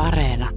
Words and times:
Areena. 0.00 0.48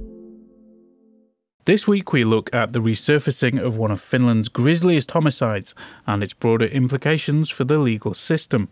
This 1.66 1.88
week, 1.88 2.12
we 2.12 2.24
look 2.24 2.54
at 2.54 2.72
the 2.72 2.80
resurfacing 2.80 3.58
of 3.58 3.76
one 3.76 3.90
of 3.90 4.00
Finland's 4.00 4.48
grisliest 4.48 5.10
homicides 5.12 5.74
and 6.06 6.22
its 6.22 6.34
broader 6.34 6.66
implications 6.66 7.50
for 7.50 7.64
the 7.64 7.78
legal 7.78 8.14
system. 8.14 8.68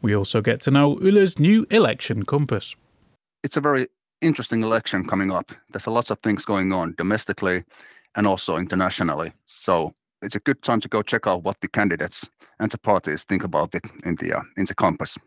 We 0.00 0.14
also 0.14 0.40
get 0.40 0.60
to 0.62 0.70
know 0.70 0.98
Yle's 1.00 1.38
new 1.38 1.66
election 1.70 2.24
compass. 2.24 2.76
It's 3.42 3.56
a 3.56 3.60
very 3.60 3.88
interesting 4.20 4.62
election 4.62 5.06
coming 5.06 5.30
up. 5.30 5.52
There's 5.70 5.86
a 5.86 5.90
lot 5.90 6.10
of 6.10 6.18
things 6.20 6.44
going 6.44 6.72
on 6.72 6.94
domestically 6.96 7.64
and 8.14 8.26
also 8.26 8.56
internationally. 8.56 9.32
So 9.46 9.94
it's 10.22 10.36
a 10.36 10.40
good 10.40 10.62
time 10.62 10.80
to 10.80 10.88
go 10.88 11.02
check 11.02 11.26
out 11.26 11.42
what 11.42 11.60
the 11.60 11.68
candidates 11.68 12.30
and 12.60 12.70
the 12.70 12.78
parties 12.78 13.24
think 13.24 13.44
about 13.44 13.74
it 13.74 13.84
in 14.04 14.16
the 14.16 14.38
uh, 14.38 14.42
in 14.56 14.66
the 14.66 14.74
compass. 14.74 15.18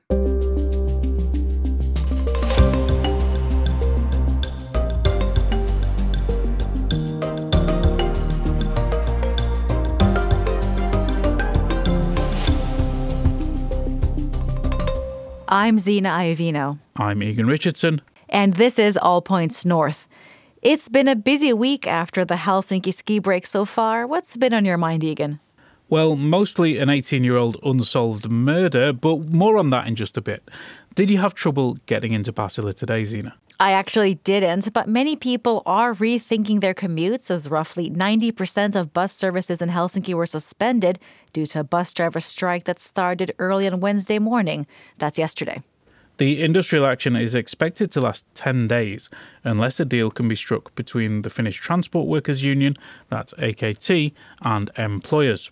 I'm 15.47 15.77
Zena 15.77 16.09
Iovino. 16.09 16.79
I'm 16.95 17.21
Egan 17.21 17.45
Richardson. 17.45 18.01
And 18.29 18.55
this 18.55 18.79
is 18.79 18.97
All 18.97 19.21
Points 19.21 19.63
North. 19.63 20.07
It's 20.63 20.89
been 20.89 21.07
a 21.07 21.15
busy 21.15 21.53
week 21.53 21.85
after 21.85 22.25
the 22.25 22.35
Helsinki 22.35 22.91
ski 22.91 23.19
break 23.19 23.45
so 23.45 23.63
far. 23.63 24.07
What's 24.07 24.35
been 24.35 24.53
on 24.53 24.65
your 24.65 24.77
mind, 24.77 25.03
Egan? 25.03 25.39
Well, 25.87 26.15
mostly 26.15 26.79
an 26.79 26.89
18 26.89 27.23
year 27.23 27.37
old 27.37 27.57
unsolved 27.63 28.29
murder, 28.31 28.91
but 28.91 29.29
more 29.29 29.57
on 29.57 29.69
that 29.69 29.85
in 29.87 29.95
just 29.95 30.17
a 30.17 30.21
bit. 30.21 30.49
Did 30.95 31.11
you 31.11 31.19
have 31.19 31.35
trouble 31.35 31.77
getting 31.85 32.13
into 32.13 32.33
Pasila 32.33 32.73
today, 32.73 33.03
Zena? 33.03 33.35
I 33.59 33.71
actually 33.71 34.15
didn't, 34.15 34.73
but 34.73 34.89
many 34.89 35.15
people 35.15 35.61
are 35.65 35.93
rethinking 35.93 36.59
their 36.59 36.73
commutes 36.73 37.29
as 37.31 37.49
roughly 37.49 37.89
90% 37.89 38.75
of 38.75 38.93
bus 38.93 39.13
services 39.13 39.61
in 39.61 39.69
Helsinki 39.69 40.13
were 40.13 40.25
suspended 40.25 40.99
due 41.31 41.45
to 41.45 41.59
a 41.59 41.63
bus 41.63 41.93
driver 41.93 42.19
strike 42.19 42.65
that 42.65 42.79
started 42.79 43.33
early 43.39 43.67
on 43.67 43.79
Wednesday 43.79 44.19
morning. 44.19 44.67
That's 44.97 45.17
yesterday. 45.17 45.61
The 46.17 46.41
industrial 46.41 46.85
action 46.85 47.15
is 47.15 47.35
expected 47.35 47.91
to 47.91 48.01
last 48.01 48.25
10 48.35 48.67
days 48.67 49.09
unless 49.43 49.79
a 49.79 49.85
deal 49.85 50.09
can 50.09 50.27
be 50.27 50.35
struck 50.35 50.73
between 50.75 51.21
the 51.21 51.29
Finnish 51.29 51.57
Transport 51.57 52.07
Workers 52.07 52.41
Union, 52.41 52.75
that's 53.09 53.33
AKT, 53.35 54.13
and 54.41 54.71
employers. 54.77 55.51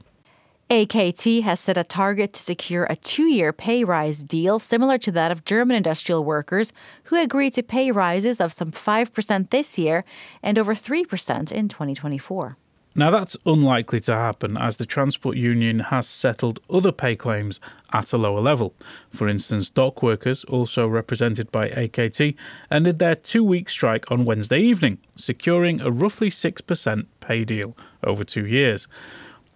AKT 0.74 1.44
has 1.44 1.60
set 1.60 1.78
a 1.78 1.84
target 1.84 2.34
to 2.34 2.42
secure 2.42 2.88
a 2.90 2.96
two 2.96 3.28
year 3.28 3.54
pay 3.54 3.84
rise 3.84 4.24
deal 4.24 4.58
similar 4.58 4.98
to 4.98 5.12
that 5.12 5.32
of 5.32 5.46
German 5.46 5.78
industrial 5.78 6.24
workers, 6.24 6.74
who 7.04 7.22
agreed 7.22 7.54
to 7.54 7.62
pay 7.62 7.92
rises 7.92 8.42
of 8.42 8.52
some 8.52 8.72
5% 8.72 9.52
this 9.52 9.78
year 9.78 10.04
and 10.42 10.58
over 10.58 10.74
3% 10.74 11.52
in 11.52 11.68
2024. 11.68 12.58
Now, 12.96 13.12
that's 13.12 13.38
unlikely 13.46 14.00
to 14.02 14.16
happen 14.16 14.58
as 14.58 14.78
the 14.78 14.88
Transport 14.88 15.38
Union 15.38 15.78
has 15.80 16.08
settled 16.08 16.60
other 16.72 16.92
pay 16.92 17.16
claims 17.16 17.60
at 17.92 18.12
a 18.12 18.18
lower 18.18 18.42
level. 18.42 18.74
For 19.12 19.28
instance, 19.28 19.70
dock 19.70 20.02
workers, 20.02 20.44
also 20.46 20.88
represented 20.88 21.52
by 21.52 21.70
AKT, 21.70 22.36
ended 22.72 22.98
their 22.98 23.16
two 23.16 23.44
week 23.44 23.70
strike 23.70 24.10
on 24.10 24.26
Wednesday 24.26 24.62
evening, 24.62 24.98
securing 25.16 25.82
a 25.82 25.92
roughly 25.92 26.32
6% 26.32 27.06
pay 27.20 27.44
deal 27.44 27.78
over 28.04 28.24
two 28.24 28.48
years. 28.48 28.88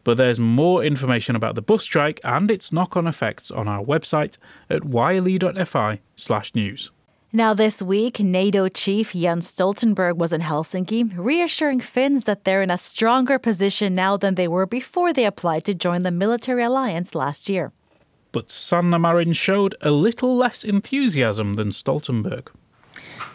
But 0.07 0.15
there's 0.15 0.39
more 0.39 0.85
information 0.85 1.35
about 1.35 1.55
the 1.55 1.61
bus 1.61 1.83
strike 1.83 2.21
and 2.23 2.49
its 2.49 2.71
knock 2.71 2.95
on 2.95 3.07
effects 3.07 3.51
on 3.51 3.67
our 3.67 3.83
website 3.83 4.37
at 4.69 4.85
yle.fi 4.85 5.99
slash 6.15 6.55
news. 6.55 6.91
Now, 7.33 7.53
this 7.53 7.81
week, 7.81 8.21
NATO 8.21 8.69
chief 8.69 9.11
Jens 9.11 9.53
Stoltenberg 9.53 10.15
was 10.15 10.31
in 10.31 10.39
Helsinki, 10.39 11.11
reassuring 11.13 11.81
Finns 11.81 12.23
that 12.23 12.45
they're 12.45 12.61
in 12.61 12.71
a 12.71 12.77
stronger 12.77 13.37
position 13.37 13.95
now 13.95 14.15
than 14.15 14.35
they 14.35 14.47
were 14.47 14.65
before 14.65 15.11
they 15.11 15.25
applied 15.25 15.65
to 15.65 15.73
join 15.73 16.03
the 16.03 16.11
military 16.11 16.63
alliance 16.63 17.13
last 17.13 17.49
year. 17.49 17.73
But 18.31 18.49
Sanna 18.49 18.97
Marin 18.97 19.33
showed 19.33 19.75
a 19.81 19.91
little 19.91 20.37
less 20.37 20.63
enthusiasm 20.63 21.55
than 21.55 21.71
Stoltenberg. 21.71 22.47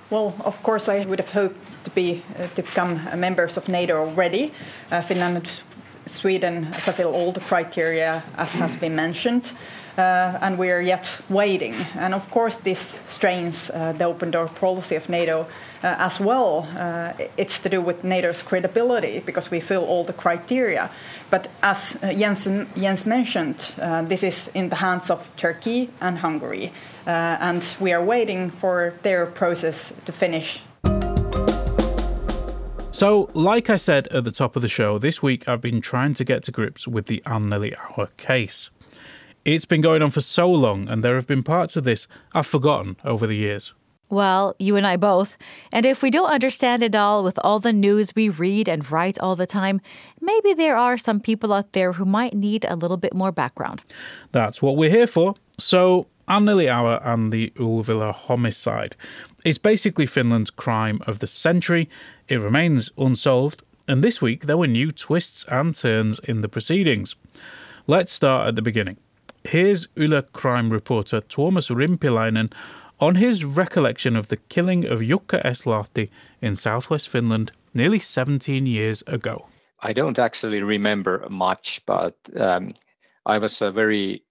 Well, 0.09 0.34
of 0.43 0.62
course, 0.62 0.88
I 0.88 1.05
would 1.05 1.21
have 1.21 1.32
hoped 1.32 1.59
to 1.84 1.91
be 1.91 2.22
uh, 2.38 2.47
to 2.55 2.62
become 2.62 3.00
members 3.15 3.59
of 3.59 3.69
NATO 3.69 3.97
already. 3.97 4.53
Uh, 4.91 5.03
Finland 5.03 5.62
Sweden 6.07 6.73
fulfill 6.73 7.15
all 7.15 7.33
the 7.33 7.41
criteria 7.41 8.23
as 8.37 8.55
has 8.55 8.77
been 8.77 8.95
mentioned. 8.95 9.53
Uh, 9.99 10.39
and 10.41 10.59
we 10.59 10.71
are 10.71 10.81
yet 10.81 11.21
waiting. 11.29 11.75
And 11.95 12.15
of 12.15 12.31
course, 12.31 12.57
this 12.57 13.01
strains 13.07 13.71
uh, 13.71 13.93
the 13.93 14.05
open 14.05 14.31
door 14.31 14.49
policy 14.49 14.97
of 14.97 15.11
NATO 15.11 15.47
uh, 15.85 15.97
as 15.99 16.19
well. 16.19 16.67
Uh, 16.75 17.12
it's 17.37 17.59
to 17.59 17.69
do 17.69 17.83
with 17.83 18.03
NATO's 18.03 18.43
credibility 18.43 19.21
because 19.21 19.51
we 19.51 19.61
fill 19.61 19.85
all 19.85 20.05
the 20.05 20.15
criteria. 20.15 20.91
But 21.31 21.49
as 21.62 21.99
uh, 22.03 22.15
Jens, 22.15 22.49
Jens 22.75 23.05
mentioned, 23.05 23.75
uh, 23.79 24.01
this 24.03 24.23
is 24.23 24.51
in 24.55 24.71
the 24.71 24.77
hands 24.77 25.11
of 25.11 25.29
Turkey 25.37 25.91
and 26.01 26.19
Hungary. 26.19 26.73
and 27.05 27.77
we 27.81 27.93
are 27.93 28.03
waiting 28.03 28.51
for 28.51 28.95
their 29.03 29.27
process 29.27 29.93
to 30.05 30.12
finish 30.12 30.61
so, 33.03 33.29
like 33.35 33.69
I 33.69 33.75
said 33.75 34.07
at 34.13 34.23
the 34.23 34.31
top 34.31 34.55
of 34.55 34.63
the 34.63 34.69
show, 34.69 34.97
this 34.97 35.21
week 35.21 35.49
I've 35.49 35.61
been 35.61 35.81
trying 35.81 36.15
to 36.15 36.23
get 36.23 36.45
to 36.45 36.53
grips 36.53 36.87
with 36.87 37.07
the 37.07 37.21
Anneli 37.27 37.75
Auer 37.77 38.11
case. 38.17 38.71
It's 39.45 39.65
been 39.65 39.81
going 39.81 40.03
on 40.03 40.13
for 40.13 40.21
so 40.21 40.49
long, 40.49 40.89
and 40.89 41.03
there 41.03 41.17
have 41.17 41.27
been 41.27 41.43
parts 41.43 41.75
of 41.75 41.83
this 41.83 42.07
I've 42.33 42.47
forgotten 42.47 42.97
over 43.05 43.27
the 43.27 43.35
years. 43.35 43.75
Well, 44.09 44.55
you 44.61 44.77
and 44.77 44.87
I 44.87 44.97
both. 44.97 45.37
And 45.73 45.85
if 45.85 46.01
we 46.01 46.12
don't 46.12 46.31
understand 46.31 46.85
it 46.85 46.95
all 46.95 47.25
with 47.25 47.41
all 47.43 47.59
the 47.59 47.73
news 47.73 48.15
we 48.15 48.29
read 48.29 48.69
and 48.69 48.89
write 48.89 49.19
all 49.19 49.35
the 49.35 49.49
time, 49.49 49.81
maybe 50.21 50.55
there 50.55 50.77
are 50.77 50.97
some 50.97 51.19
people 51.19 51.53
out 51.53 51.73
there 51.73 51.95
who 51.95 52.05
might 52.05 52.35
need 52.35 52.65
a 52.69 52.77
little 52.77 52.99
bit 52.99 53.15
more 53.15 53.33
background. 53.33 53.83
That's 54.31 54.62
what 54.62 54.77
we're 54.77 54.91
here 54.91 55.09
for. 55.09 55.35
So, 55.59 56.07
Anneli 56.29 56.73
Auer 56.73 57.01
and 57.05 57.33
the 57.33 57.51
Ulvila 57.57 58.15
homicide 58.15 58.95
is 59.45 59.59
basically 59.59 60.07
Finland's 60.07 60.51
crime 60.51 61.01
of 61.07 61.19
the 61.19 61.27
century. 61.27 61.89
It 62.29 62.41
remains 62.41 62.91
unsolved, 62.97 63.63
and 63.89 64.03
this 64.03 64.23
week 64.23 64.47
there 64.47 64.57
were 64.57 64.67
new 64.67 64.91
twists 64.91 65.45
and 65.49 65.75
turns 65.75 66.19
in 66.21 66.41
the 66.41 66.49
proceedings. 66.49 67.17
Let's 67.87 68.13
start 68.13 68.49
at 68.49 68.55
the 68.55 68.63
beginning. 68.63 68.99
Here's 69.45 69.89
Yle 69.97 70.23
crime 70.23 70.71
reporter 70.71 71.21
Tuomas 71.21 71.71
Rimpiläinen 71.71 72.53
on 73.01 73.17
his 73.17 73.45
recollection 73.45 74.15
of 74.15 74.29
the 74.29 74.37
killing 74.37 74.85
of 74.85 75.01
Jukka 75.01 75.45
S. 75.45 75.63
Lahti 75.63 76.09
in 76.41 76.55
southwest 76.55 77.09
Finland 77.09 77.51
nearly 77.75 77.99
17 77.99 78.67
years 78.67 79.03
ago. 79.09 79.47
I 79.81 79.93
don't 79.93 80.19
actually 80.19 80.63
remember 80.63 81.27
much, 81.29 81.81
but 81.87 82.15
um, 82.39 82.75
I 83.27 83.39
was 83.39 83.61
a 83.61 83.73
very, 83.73 84.23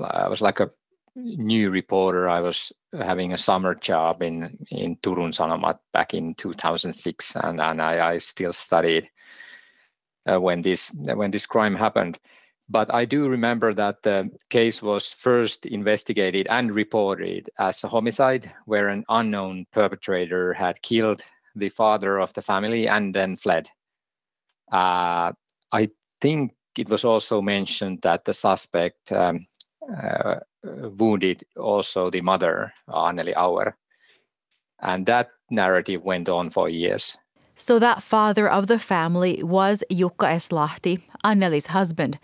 I 0.00 0.28
was 0.28 0.40
like 0.40 0.60
a 0.60 0.70
new 1.16 1.70
reporter. 1.70 2.28
I 2.28 2.40
was 2.40 2.72
having 2.92 3.32
a 3.32 3.38
summer 3.38 3.74
job 3.74 4.22
in 4.22 4.58
in 4.70 4.96
Turun 4.96 5.32
Sanomat 5.32 5.78
back 5.92 6.14
in 6.14 6.34
2006, 6.34 7.36
and 7.36 7.60
and 7.60 7.82
I, 7.82 8.12
I 8.12 8.18
still 8.18 8.52
studied 8.52 9.10
uh, 10.26 10.40
when 10.40 10.62
this 10.62 10.90
when 11.14 11.30
this 11.30 11.46
crime 11.46 11.74
happened. 11.74 12.18
But 12.68 12.92
I 12.94 13.04
do 13.04 13.28
remember 13.28 13.74
that 13.74 14.02
the 14.02 14.30
case 14.48 14.80
was 14.80 15.12
first 15.12 15.66
investigated 15.66 16.46
and 16.48 16.72
reported 16.72 17.50
as 17.58 17.82
a 17.82 17.88
homicide, 17.88 18.52
where 18.66 18.88
an 18.88 19.04
unknown 19.08 19.66
perpetrator 19.72 20.54
had 20.54 20.80
killed 20.82 21.22
the 21.56 21.68
father 21.68 22.20
of 22.20 22.32
the 22.34 22.42
family 22.42 22.86
and 22.86 23.12
then 23.12 23.36
fled. 23.36 23.68
Uh, 24.70 25.32
I 25.72 25.90
think 26.20 26.54
it 26.78 26.88
was 26.88 27.04
also 27.04 27.42
mentioned 27.42 28.02
that 28.02 28.24
the 28.24 28.32
suspect 28.32 29.10
um, 29.10 29.46
uh, 30.00 30.36
wounded 30.62 31.44
also 31.56 32.10
the 32.10 32.20
mother, 32.20 32.72
Anneli 32.88 33.34
Auer. 33.36 33.76
And 34.82 35.06
that 35.06 35.28
narrative 35.50 36.02
went 36.02 36.28
on 36.28 36.50
for 36.50 36.68
years. 36.68 37.16
So 37.54 37.78
that 37.78 38.02
father 38.02 38.48
of 38.48 38.68
the 38.68 38.78
family 38.78 39.42
was 39.42 39.84
Jukka 39.90 40.28
Eslahti, 40.28 40.50
Lahti, 40.50 41.02
Anneli's 41.22 41.66
husband. 41.66 42.18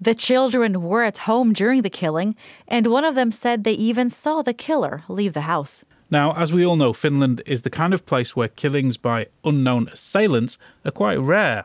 The 0.00 0.14
children 0.14 0.80
were 0.82 1.02
at 1.02 1.18
home 1.18 1.52
during 1.52 1.82
the 1.82 1.90
killing, 1.90 2.36
and 2.66 2.86
one 2.86 3.04
of 3.04 3.14
them 3.14 3.30
said 3.30 3.64
they 3.64 3.72
even 3.72 4.10
saw 4.10 4.42
the 4.42 4.54
killer 4.54 5.02
leave 5.08 5.34
the 5.34 5.42
house. 5.42 5.84
Now, 6.10 6.32
as 6.34 6.52
we 6.52 6.64
all 6.64 6.76
know, 6.76 6.92
Finland 6.92 7.42
is 7.44 7.62
the 7.62 7.70
kind 7.70 7.92
of 7.92 8.06
place 8.06 8.34
where 8.34 8.48
killings 8.48 8.96
by 8.96 9.26
unknown 9.44 9.88
assailants 9.88 10.56
are 10.84 10.90
quite 10.90 11.18
rare. 11.20 11.64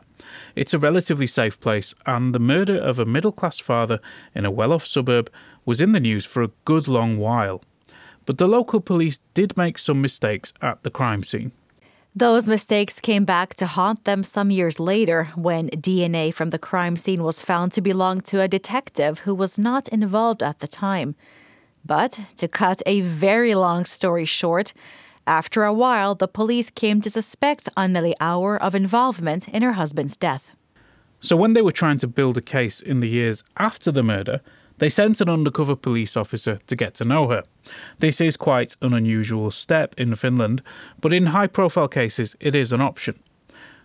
It's 0.54 0.74
a 0.74 0.78
relatively 0.78 1.26
safe 1.26 1.58
place, 1.58 1.94
and 2.04 2.34
the 2.34 2.38
murder 2.38 2.76
of 2.76 2.98
a 2.98 3.06
middle 3.06 3.32
class 3.32 3.58
father 3.58 4.00
in 4.34 4.44
a 4.44 4.50
well 4.50 4.72
off 4.72 4.86
suburb 4.86 5.30
was 5.64 5.80
in 5.80 5.92
the 5.92 6.00
news 6.00 6.26
for 6.26 6.42
a 6.42 6.50
good 6.66 6.88
long 6.88 7.16
while. 7.16 7.62
But 8.26 8.38
the 8.38 8.48
local 8.48 8.80
police 8.80 9.18
did 9.32 9.56
make 9.56 9.78
some 9.78 10.02
mistakes 10.02 10.52
at 10.60 10.82
the 10.82 10.90
crime 10.90 11.22
scene. 11.22 11.52
Those 12.16 12.46
mistakes 12.46 13.00
came 13.00 13.24
back 13.24 13.54
to 13.54 13.66
haunt 13.66 14.04
them 14.04 14.22
some 14.22 14.50
years 14.50 14.78
later 14.78 15.24
when 15.34 15.68
DNA 15.70 16.32
from 16.32 16.50
the 16.50 16.60
crime 16.60 16.96
scene 16.96 17.24
was 17.24 17.40
found 17.40 17.72
to 17.72 17.80
belong 17.80 18.20
to 18.22 18.40
a 18.40 18.46
detective 18.46 19.20
who 19.20 19.34
was 19.34 19.58
not 19.58 19.88
involved 19.88 20.42
at 20.42 20.60
the 20.60 20.68
time. 20.68 21.16
But 21.84 22.18
to 22.36 22.48
cut 22.48 22.82
a 22.86 23.00
very 23.00 23.54
long 23.54 23.84
story 23.84 24.24
short, 24.24 24.72
After 25.26 25.64
a 25.64 25.72
while, 25.72 26.14
the 26.14 26.28
police 26.28 26.70
came 26.70 27.00
to 27.00 27.08
suspect 27.08 27.74
Anneli 27.76 28.12
Auer 28.20 28.62
of 28.62 28.74
involvement 28.74 29.48
in 29.48 29.62
her 29.62 29.72
husband's 29.72 30.16
death. 30.18 30.50
So, 31.20 31.34
when 31.36 31.54
they 31.54 31.62
were 31.62 31.72
trying 31.72 31.98
to 31.98 32.06
build 32.06 32.36
a 32.36 32.42
case 32.42 32.80
in 32.80 33.00
the 33.00 33.08
years 33.08 33.42
after 33.56 33.90
the 33.90 34.02
murder, 34.02 34.40
they 34.78 34.90
sent 34.90 35.20
an 35.20 35.30
undercover 35.30 35.76
police 35.76 36.16
officer 36.16 36.58
to 36.66 36.76
get 36.76 36.94
to 36.96 37.04
know 37.04 37.28
her. 37.28 37.44
This 38.00 38.20
is 38.20 38.36
quite 38.36 38.76
an 38.82 38.92
unusual 38.92 39.50
step 39.50 39.94
in 39.96 40.14
Finland, 40.14 40.62
but 41.00 41.12
in 41.12 41.26
high 41.26 41.46
profile 41.46 41.88
cases, 41.88 42.36
it 42.40 42.54
is 42.54 42.72
an 42.72 42.82
option. 42.82 43.18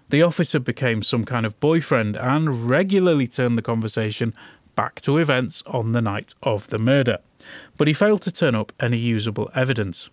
The 0.09 0.23
officer 0.23 0.59
became 0.59 1.03
some 1.03 1.23
kind 1.23 1.45
of 1.45 1.59
boyfriend 1.59 2.17
and 2.17 2.69
regularly 2.69 3.27
turned 3.27 3.57
the 3.57 3.61
conversation 3.61 4.33
back 4.75 4.99
to 5.01 5.19
events 5.19 5.63
on 5.67 5.93
the 5.93 6.01
night 6.01 6.33
of 6.41 6.67
the 6.67 6.79
murder. 6.79 7.19
But 7.77 7.87
he 7.87 7.93
failed 7.93 8.21
to 8.23 8.31
turn 8.31 8.55
up 8.55 8.71
any 8.79 8.97
usable 8.97 9.49
evidence. 9.55 10.09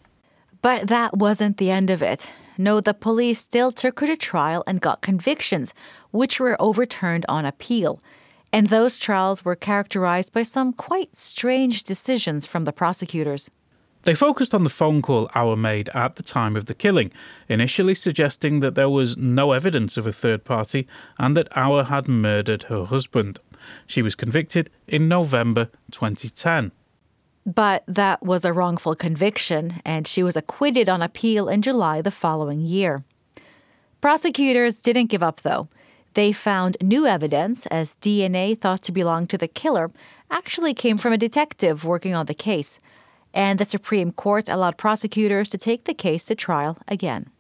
But 0.63 0.89
that 0.89 1.17
wasn't 1.17 1.59
the 1.59 1.71
end 1.71 1.91
of 1.91 2.03
it. 2.03 2.29
No, 2.59 2.81
the 2.81 2.95
police 2.95 3.39
still 3.39 3.71
took 3.71 4.01
her 4.01 4.07
to 4.07 4.17
trial 4.17 4.65
and 4.67 4.81
got 4.81 5.03
convictions, 5.03 5.75
which 6.11 6.41
were 6.41 6.57
overturned 6.61 7.27
on 7.29 7.45
appeal. 7.45 8.01
And 8.53 8.69
those 8.69 8.99
trials 8.99 9.45
were 9.45 9.57
characterized 9.57 10.33
by 10.33 10.43
some 10.43 10.73
quite 10.73 11.15
strange 11.15 11.83
decisions 11.83 12.47
from 12.47 12.65
the 12.65 12.73
prosecutors. 12.73 13.51
They 14.07 14.15
focused 14.15 14.55
on 14.55 14.63
the 14.63 14.71
phone 14.71 15.03
call 15.03 15.29
Auer 15.35 15.57
made 15.57 15.89
at 15.89 16.15
the 16.15 16.23
time 16.23 16.55
of 16.57 16.67
the 16.67 16.75
killing, 16.75 17.11
initially 17.49 17.95
suggesting 17.95 18.61
that 18.61 18.77
there 18.77 18.89
was 18.89 19.17
no 19.17 19.51
evidence 19.51 19.97
of 19.97 20.07
a 20.07 20.13
third 20.13 20.45
party 20.45 20.87
and 21.19 21.37
that 21.37 21.49
Auer 21.57 21.85
had 21.85 22.07
murdered 22.07 22.65
her 22.65 22.85
husband. 22.85 23.41
She 23.87 24.03
was 24.03 24.15
convicted 24.15 24.71
in 24.87 25.09
November 25.09 25.71
2010. 25.91 26.71
But 27.47 27.85
that 27.87 28.23
was 28.23 28.45
a 28.45 28.53
wrongful 28.53 28.97
conviction, 28.97 29.81
and 29.85 30.07
she 30.07 30.23
was 30.23 30.37
acquitted 30.37 30.89
on 30.89 31.01
appeal 31.01 31.49
in 31.49 31.63
July 31.63 32.03
the 32.03 32.11
following 32.11 32.61
year. 32.61 33.05
Prosecutors 34.01 34.79
didn't 34.79 35.07
give 35.07 35.23
up, 35.23 35.41
though. 35.41 35.69
They 36.15 36.33
found 36.33 36.77
new 36.83 37.07
evidence, 37.07 37.67
as 37.67 37.97
DNA 37.97 38.59
thought 38.59 38.83
to 38.83 38.93
belong 38.93 39.27
to 39.29 39.39
the 39.39 39.49
killer 39.49 39.91
actually 40.31 40.75
came 40.75 40.99
from 40.99 41.13
a 41.13 41.19
detective 41.19 41.85
working 41.85 42.15
on 42.15 42.27
the 42.27 42.35
case 42.35 42.81
and 43.37 43.59
the 43.59 43.65
Supreme 43.67 44.13
Court 44.13 44.49
allowed 44.49 44.79
prosecutors 44.79 45.51
to 45.51 45.59
take 45.59 45.85
the 45.85 45.95
case 45.95 46.25
to 46.25 46.35
trial 46.35 46.79
again. 46.89 47.31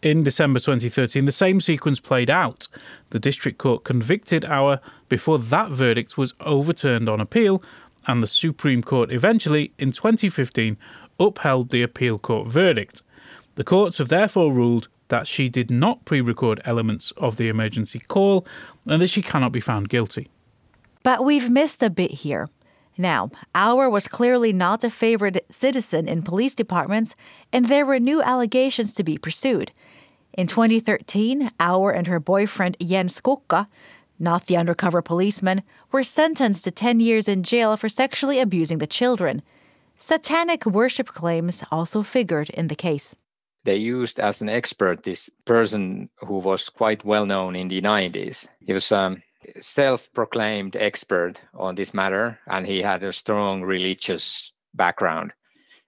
In 0.00 0.22
December 0.22 0.58
2013, 0.58 1.26
the 1.26 1.32
same 1.32 1.60
sequence 1.60 2.00
played 2.00 2.30
out. 2.30 2.68
The 3.10 3.18
district 3.18 3.58
court 3.58 3.84
convicted 3.84 4.44
Auer 4.44 4.80
before 5.08 5.38
that 5.38 5.70
verdict 5.70 6.16
was 6.16 6.34
overturned 6.40 7.08
on 7.08 7.20
appeal, 7.20 7.62
and 8.06 8.22
the 8.22 8.26
Supreme 8.26 8.82
Court 8.82 9.10
eventually, 9.12 9.72
in 9.78 9.92
2015, 9.92 10.76
upheld 11.18 11.70
the 11.70 11.82
appeal 11.82 12.18
court 12.18 12.48
verdict. 12.48 13.02
The 13.54 13.64
courts 13.64 13.98
have 13.98 14.08
therefore 14.08 14.52
ruled 14.52 14.88
that 15.08 15.26
she 15.26 15.48
did 15.48 15.70
not 15.70 16.04
pre 16.04 16.20
record 16.20 16.60
elements 16.64 17.12
of 17.16 17.36
the 17.36 17.48
emergency 17.48 18.00
call 18.08 18.46
and 18.86 19.02
that 19.02 19.08
she 19.08 19.22
cannot 19.22 19.52
be 19.52 19.60
found 19.60 19.88
guilty. 19.88 20.30
But 21.02 21.24
we've 21.24 21.50
missed 21.50 21.82
a 21.82 21.90
bit 21.90 22.10
here. 22.10 22.48
Now, 22.96 23.30
Auer 23.54 23.90
was 23.90 24.06
clearly 24.06 24.52
not 24.52 24.84
a 24.84 24.90
favored 24.90 25.40
citizen 25.50 26.08
in 26.08 26.22
police 26.22 26.54
departments, 26.54 27.14
and 27.52 27.66
there 27.66 27.86
were 27.86 27.98
new 27.98 28.22
allegations 28.22 28.92
to 28.94 29.04
be 29.04 29.18
pursued. 29.18 29.72
In 30.34 30.46
2013, 30.46 31.50
Auer 31.60 31.90
and 31.90 32.06
her 32.06 32.20
boyfriend 32.20 32.76
Jens 32.80 33.20
Kukka, 33.20 33.66
not 34.22 34.46
the 34.46 34.56
undercover 34.56 35.02
policeman, 35.02 35.62
were 35.90 36.04
sentenced 36.04 36.64
to 36.64 36.70
10 36.70 37.00
years 37.00 37.28
in 37.28 37.42
jail 37.42 37.76
for 37.76 37.88
sexually 37.88 38.38
abusing 38.38 38.78
the 38.78 38.86
children. 38.86 39.42
Satanic 39.96 40.64
worship 40.64 41.08
claims 41.08 41.62
also 41.70 42.02
figured 42.02 42.48
in 42.50 42.68
the 42.68 42.74
case. 42.74 43.14
They 43.64 43.76
used 43.76 44.18
as 44.18 44.40
an 44.40 44.48
expert 44.48 45.02
this 45.02 45.30
person 45.44 46.08
who 46.16 46.38
was 46.38 46.68
quite 46.68 47.04
well 47.04 47.26
known 47.26 47.54
in 47.54 47.68
the 47.68 47.80
90s. 47.80 48.48
He 48.60 48.72
was 48.72 48.90
a 48.90 49.16
self-proclaimed 49.60 50.76
expert 50.76 51.40
on 51.54 51.74
this 51.74 51.94
matter, 51.94 52.38
and 52.46 52.66
he 52.66 52.82
had 52.82 53.02
a 53.02 53.12
strong 53.12 53.62
religious 53.62 54.52
background. 54.74 55.32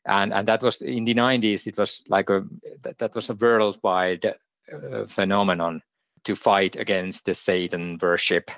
And 0.07 0.33
and 0.33 0.47
that 0.47 0.63
was 0.63 0.83
in 0.83 1.05
the 1.05 1.15
90s. 1.15 1.67
It 1.67 1.79
was 1.79 2.05
like 2.09 2.31
a 2.31 2.45
that, 2.83 2.99
that 2.99 3.15
was 3.15 3.31
a 3.31 3.35
worldwide 3.35 4.27
uh, 4.27 5.07
phenomenon 5.07 5.83
to 6.25 6.35
fight 6.35 6.76
against 6.76 7.26
the 7.26 7.35
Satan 7.35 7.99
worship, 8.00 8.50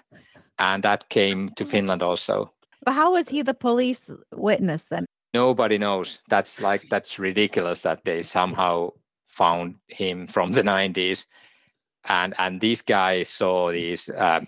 and 0.58 0.82
that 0.82 1.08
came 1.08 1.50
to 1.56 1.64
Finland 1.64 2.02
also. 2.02 2.50
But 2.84 2.94
how 2.94 3.12
was 3.12 3.28
he 3.28 3.42
the 3.42 3.54
police 3.54 4.10
witness 4.32 4.84
then? 4.84 5.06
Nobody 5.34 5.78
knows. 5.78 6.20
That's 6.28 6.60
like 6.60 6.88
that's 6.88 7.18
ridiculous 7.18 7.82
that 7.82 8.04
they 8.04 8.22
somehow 8.22 8.90
found 9.28 9.74
him 9.88 10.26
from 10.26 10.52
the 10.52 10.62
90s 10.62 11.26
and 12.08 12.34
and 12.38 12.60
these 12.60 12.82
guys 12.82 13.28
saw 13.28 13.70
these 13.70 14.10
um, 14.16 14.46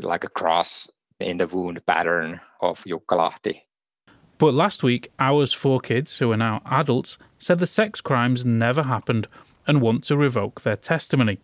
like 0.00 0.24
a 0.24 0.28
cross 0.28 0.90
in 1.20 1.38
the 1.38 1.46
wound 1.46 1.84
pattern 1.86 2.40
of 2.60 2.82
Jukka 2.84 3.16
Lahti. 3.16 3.60
But 4.38 4.54
last 4.54 4.82
week, 4.82 5.12
Auer's 5.20 5.52
four 5.52 5.78
kids, 5.78 6.18
who 6.18 6.32
are 6.32 6.36
now 6.36 6.62
adults, 6.66 7.16
said 7.38 7.60
the 7.60 7.66
sex 7.66 8.00
crimes 8.00 8.44
never 8.44 8.82
happened 8.82 9.28
and 9.68 9.80
want 9.80 10.02
to 10.04 10.16
revoke 10.16 10.62
their 10.62 10.74
testimony. 10.76 11.38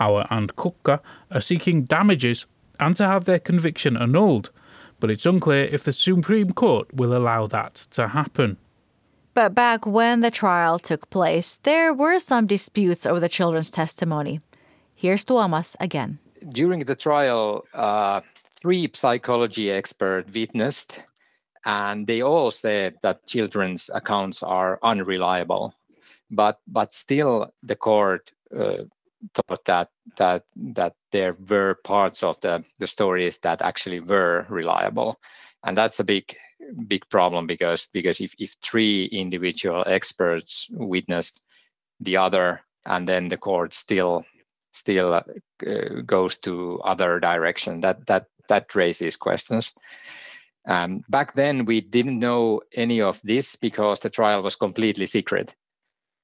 Auer 0.00 0.26
and 0.30 0.54
Kukka 0.56 1.00
are 1.30 1.40
seeking 1.40 1.84
damages 1.84 2.46
and 2.78 2.96
to 2.96 3.06
have 3.06 3.24
their 3.24 3.38
conviction 3.38 3.96
annulled, 3.96 4.50
but 4.98 5.10
it's 5.10 5.26
unclear 5.26 5.64
if 5.64 5.84
the 5.84 5.92
Supreme 5.92 6.52
Court 6.52 6.92
will 6.94 7.16
allow 7.16 7.46
that 7.46 7.74
to 7.92 8.08
happen. 8.08 8.56
But 9.34 9.54
back 9.54 9.86
when 9.86 10.20
the 10.20 10.30
trial 10.30 10.78
took 10.78 11.08
place, 11.10 11.60
there 11.62 11.94
were 11.94 12.18
some 12.18 12.46
disputes 12.46 13.06
over 13.06 13.20
the 13.20 13.28
children's 13.28 13.70
testimony. 13.70 14.40
Here's 14.94 15.24
Tuomas 15.24 15.76
again 15.78 16.18
during 16.48 16.80
the 16.80 16.96
trial, 16.96 17.64
uh, 17.74 18.20
three 18.60 18.90
psychology 18.92 19.70
experts 19.70 20.32
witnessed, 20.32 21.02
and 21.64 22.06
they 22.06 22.22
all 22.22 22.50
said 22.50 22.94
that 23.02 23.26
children's 23.26 23.90
accounts 23.92 24.42
are 24.42 24.78
unreliable. 24.82 25.74
But 26.30 26.60
but 26.66 26.94
still, 26.94 27.52
the 27.62 27.76
court 27.76 28.32
uh, 28.56 28.84
thought 29.34 29.64
that 29.66 29.88
that 30.16 30.44
that 30.56 30.94
there 31.12 31.36
were 31.48 31.76
parts 31.84 32.22
of 32.22 32.40
the 32.40 32.64
the 32.78 32.86
stories 32.86 33.38
that 33.38 33.62
actually 33.62 34.00
were 34.00 34.46
reliable, 34.48 35.20
and 35.64 35.76
that's 35.76 36.00
a 36.00 36.04
big 36.04 36.36
big 36.86 37.08
problem 37.08 37.46
because 37.46 37.86
because 37.92 38.20
if, 38.20 38.34
if 38.38 38.54
three 38.62 39.06
individual 39.06 39.84
experts 39.86 40.66
witnessed 40.70 41.42
the 42.00 42.16
other 42.16 42.60
and 42.86 43.08
then 43.08 43.28
the 43.28 43.36
court 43.36 43.74
still 43.74 44.24
still 44.72 45.14
uh, 45.14 45.22
goes 46.06 46.38
to 46.38 46.80
other 46.84 47.20
direction. 47.20 47.80
That 47.80 48.06
that 48.06 48.26
that 48.48 48.74
raises 48.74 49.16
questions. 49.16 49.72
Um, 50.66 51.04
back 51.08 51.34
then, 51.34 51.64
we 51.64 51.80
didn't 51.80 52.18
know 52.18 52.60
any 52.74 53.00
of 53.00 53.20
this 53.24 53.56
because 53.56 54.00
the 54.00 54.10
trial 54.10 54.42
was 54.42 54.56
completely 54.56 55.06
secret. 55.06 55.54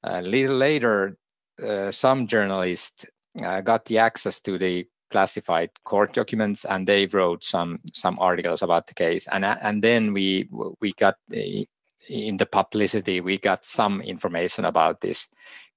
A 0.03 0.23
little 0.23 0.57
later, 0.57 1.17
uh, 1.63 1.91
some 1.91 2.27
journalists 2.27 3.07
uh, 3.43 3.61
got 3.61 3.85
the 3.85 3.99
access 3.99 4.41
to 4.41 4.59
the 4.59 4.87
classified 5.11 5.71
court 5.85 6.13
documents, 6.13 6.65
and 6.65 6.87
they 6.87 7.07
wrote 7.07 7.45
some 7.45 7.79
some 7.93 8.19
articles 8.19 8.63
about 8.63 8.87
the 8.87 8.95
case. 8.95 9.29
And 9.29 9.45
and 9.45 9.83
then 9.83 10.13
we 10.13 10.49
we 10.81 10.93
got 10.93 11.17
the, 11.29 11.69
in 12.09 12.37
the 12.37 12.47
publicity 12.47 13.21
we 13.21 13.39
got 13.39 13.65
some 13.65 14.01
information 14.01 14.65
about 14.65 15.01
this 15.01 15.29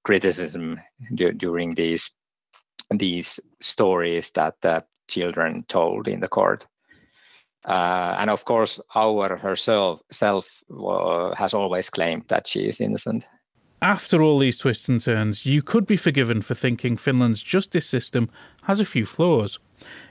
criticism 0.04 0.80
d- 1.14 1.32
during 1.32 1.74
these 1.74 2.10
these 2.90 3.40
stories 3.60 4.30
that 4.32 4.54
the 4.60 4.84
children 5.08 5.64
told 5.68 6.08
in 6.08 6.20
the 6.20 6.28
court. 6.28 6.66
Uh, 7.64 8.16
and 8.18 8.30
of 8.30 8.44
course, 8.44 8.80
Auer 8.94 9.36
herself 9.36 10.00
self, 10.10 10.62
uh, 10.70 11.34
has 11.34 11.52
always 11.52 11.90
claimed 11.90 12.24
that 12.28 12.46
she 12.46 12.60
is 12.60 12.80
innocent. 12.80 13.26
After 13.82 14.22
all 14.22 14.38
these 14.38 14.58
twists 14.58 14.88
and 14.88 15.00
turns, 15.00 15.46
you 15.46 15.62
could 15.62 15.86
be 15.86 15.96
forgiven 15.96 16.42
for 16.42 16.54
thinking 16.54 16.96
Finland's 16.96 17.42
justice 17.42 17.86
system 17.86 18.28
has 18.64 18.78
a 18.80 18.84
few 18.84 19.06
flaws. 19.06 19.58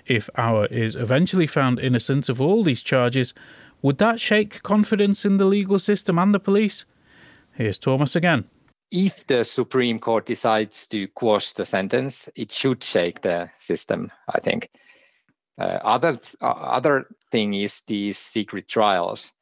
If 0.08 0.30
Auer 0.36 0.66
is 0.66 0.96
eventually 0.96 1.46
found 1.46 1.80
innocent 1.80 2.30
of 2.30 2.42
all 2.42 2.64
these 2.64 2.82
charges, 2.82 3.34
would 3.82 4.00
that 4.00 4.20
shake 4.20 4.64
confidence 4.64 5.24
in 5.24 5.38
the 5.38 5.46
legal 5.46 5.78
system 5.78 6.18
and 6.18 6.34
the 6.34 6.40
police? 6.40 6.86
Here's 7.54 7.78
Tuomas 7.78 8.16
again 8.16 8.46
if 8.92 9.28
the 9.28 9.44
Supreme 9.44 10.00
Court 10.00 10.26
decides 10.26 10.88
to 10.88 11.08
quash 11.10 11.54
the 11.54 11.66
sentence, 11.66 12.30
it 12.36 12.52
should 12.52 12.84
shake 12.84 13.22
the 13.22 13.50
system. 13.58 14.12
I 14.28 14.40
think. 14.40 14.70
Uh, 15.60 15.80
other 15.84 16.18
uh, 16.42 16.46
other 16.46 17.06
thing 17.32 17.54
is 17.54 17.82
these 17.88 18.18
secret 18.18 18.68
trials. 18.68 19.34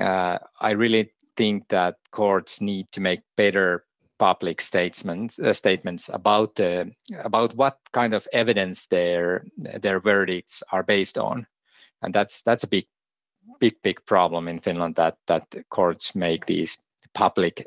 Uh, 0.00 0.38
I 0.60 0.70
really 0.70 1.10
think 1.38 1.68
that 1.68 1.94
courts 2.10 2.60
need 2.60 2.86
to 2.92 3.00
make 3.00 3.22
better 3.36 3.84
public 4.18 4.60
statements 4.60 5.38
uh, 5.38 5.52
statements 5.52 6.10
about 6.12 6.56
the 6.56 6.92
about 7.24 7.54
what 7.54 7.78
kind 7.92 8.14
of 8.14 8.26
evidence 8.32 8.86
their 8.86 9.44
their 9.80 10.00
verdicts 10.00 10.62
are 10.72 10.82
based 10.82 11.16
on, 11.16 11.46
and 12.02 12.12
that's 12.12 12.42
that's 12.42 12.64
a 12.64 12.68
big 12.68 12.86
big 13.60 13.76
big 13.82 14.04
problem 14.06 14.48
in 14.48 14.60
Finland 14.60 14.96
that 14.96 15.16
that 15.26 15.46
courts 15.70 16.14
make 16.14 16.46
these 16.46 16.76
public 17.14 17.66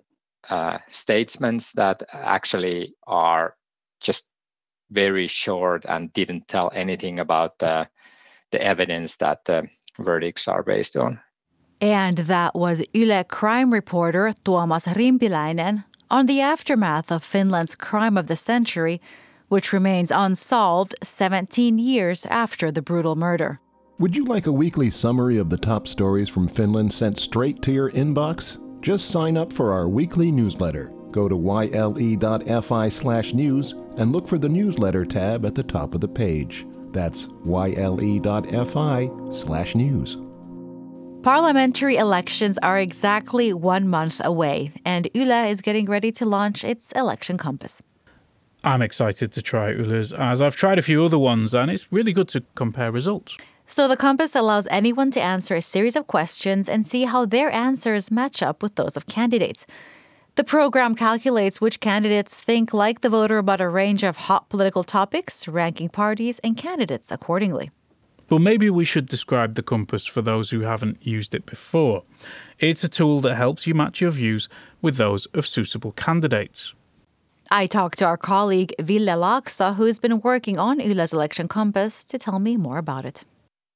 uh, 0.49 0.77
statements 0.87 1.71
that 1.73 2.03
actually 2.13 2.93
are 3.07 3.55
just 4.01 4.25
very 4.91 5.27
short 5.27 5.85
and 5.85 6.13
didn't 6.13 6.47
tell 6.47 6.69
anything 6.73 7.19
about 7.19 7.57
the 7.59 7.87
evidence 8.53 9.17
that 9.17 9.45
the 9.45 9.67
verdicts 9.99 10.47
are 10.47 10.63
based 10.63 10.97
on. 10.97 11.19
And 11.81 12.17
that 12.17 12.53
was 12.53 12.83
Yle 12.93 13.23
crime 13.23 13.73
reporter 13.73 14.33
Tuomas 14.45 14.85
Rimpiläinen 14.85 15.83
on 16.11 16.27
the 16.27 16.39
aftermath 16.39 17.11
of 17.11 17.23
Finland's 17.23 17.73
crime 17.73 18.17
of 18.17 18.27
the 18.27 18.35
century, 18.35 19.01
which 19.47 19.73
remains 19.73 20.11
unsolved 20.11 20.93
17 21.01 21.79
years 21.79 22.27
after 22.27 22.71
the 22.71 22.83
brutal 22.83 23.15
murder. 23.15 23.59
Would 23.97 24.15
you 24.15 24.25
like 24.25 24.45
a 24.45 24.51
weekly 24.51 24.91
summary 24.91 25.37
of 25.37 25.49
the 25.49 25.57
top 25.57 25.87
stories 25.87 26.29
from 26.29 26.47
Finland 26.47 26.93
sent 26.93 27.17
straight 27.17 27.61
to 27.63 27.71
your 27.71 27.91
inbox? 27.91 28.57
Just 28.81 29.09
sign 29.09 29.35
up 29.35 29.51
for 29.51 29.73
our 29.73 29.89
weekly 29.89 30.31
newsletter. 30.31 30.91
Go 31.11 31.27
to 31.27 31.35
yle.fi 31.35 32.89
slash 32.89 33.33
news 33.33 33.73
and 33.97 34.11
look 34.11 34.27
for 34.27 34.37
the 34.37 34.49
newsletter 34.49 35.03
tab 35.03 35.45
at 35.45 35.55
the 35.55 35.63
top 35.63 35.95
of 35.95 36.01
the 36.01 36.07
page. 36.07 36.65
That's 36.91 37.27
yle.fi 37.45 39.09
slash 39.31 39.75
news. 39.75 40.17
Parliamentary 41.23 41.97
elections 41.97 42.57
are 42.63 42.79
exactly 42.79 43.53
one 43.53 43.87
month 43.87 44.19
away, 44.25 44.71
and 44.83 45.07
Yle 45.13 45.45
is 45.51 45.61
getting 45.61 45.85
ready 45.85 46.11
to 46.13 46.25
launch 46.25 46.63
its 46.63 46.91
election 46.93 47.37
compass. 47.37 47.83
I'm 48.63 48.81
excited 48.81 49.31
to 49.33 49.41
try 49.43 49.71
Yle's 49.71 50.13
as 50.13 50.41
I've 50.41 50.55
tried 50.55 50.79
a 50.79 50.81
few 50.81 51.05
other 51.05 51.19
ones, 51.19 51.53
and 51.53 51.69
it's 51.69 51.91
really 51.91 52.11
good 52.11 52.27
to 52.29 52.41
compare 52.55 52.91
results. 52.91 53.37
So, 53.67 53.87
the 53.87 53.95
compass 53.95 54.35
allows 54.35 54.65
anyone 54.71 55.11
to 55.11 55.21
answer 55.21 55.53
a 55.53 55.61
series 55.61 55.95
of 55.95 56.07
questions 56.07 56.67
and 56.67 56.87
see 56.87 57.03
how 57.03 57.27
their 57.27 57.51
answers 57.51 58.09
match 58.09 58.41
up 58.41 58.63
with 58.63 58.73
those 58.73 58.97
of 58.97 59.05
candidates. 59.05 59.67
The 60.35 60.43
program 60.43 60.95
calculates 60.95 61.61
which 61.61 61.79
candidates 61.79 62.41
think 62.41 62.73
like 62.73 63.01
the 63.01 63.09
voter 63.09 63.37
about 63.37 63.61
a 63.61 63.69
range 63.69 64.01
of 64.01 64.17
hot 64.17 64.49
political 64.49 64.83
topics, 64.83 65.47
ranking 65.47 65.89
parties 65.89 66.39
and 66.39 66.57
candidates 66.57 67.11
accordingly. 67.11 67.69
But 68.31 68.39
maybe 68.39 68.69
we 68.69 68.85
should 68.85 69.07
describe 69.07 69.55
the 69.55 69.61
compass 69.61 70.05
for 70.05 70.21
those 70.21 70.51
who 70.51 70.61
haven't 70.61 71.05
used 71.05 71.35
it 71.35 71.45
before. 71.45 72.03
It's 72.59 72.81
a 72.81 72.87
tool 72.87 73.19
that 73.19 73.35
helps 73.35 73.67
you 73.67 73.73
match 73.73 73.99
your 73.99 74.11
views 74.11 74.47
with 74.81 74.95
those 74.95 75.25
of 75.33 75.45
suitable 75.45 75.91
candidates. 75.91 76.73
I 77.51 77.67
talked 77.67 77.99
to 77.99 78.05
our 78.05 78.15
colleague 78.15 78.73
Ville 78.79 79.17
Laakso, 79.17 79.75
who's 79.75 79.99
been 79.99 80.21
working 80.21 80.57
on 80.57 80.79
Yle's 80.79 81.11
election 81.11 81.49
compass, 81.49 82.05
to 82.05 82.17
tell 82.17 82.39
me 82.39 82.55
more 82.55 82.77
about 82.77 83.03
it. 83.03 83.25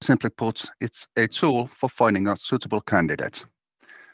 Simply 0.02 0.30
put, 0.30 0.64
it's 0.80 1.06
a 1.18 1.28
tool 1.28 1.68
for 1.76 1.90
finding 1.90 2.30
out 2.30 2.40
suitable 2.40 2.80
candidates. 2.80 3.46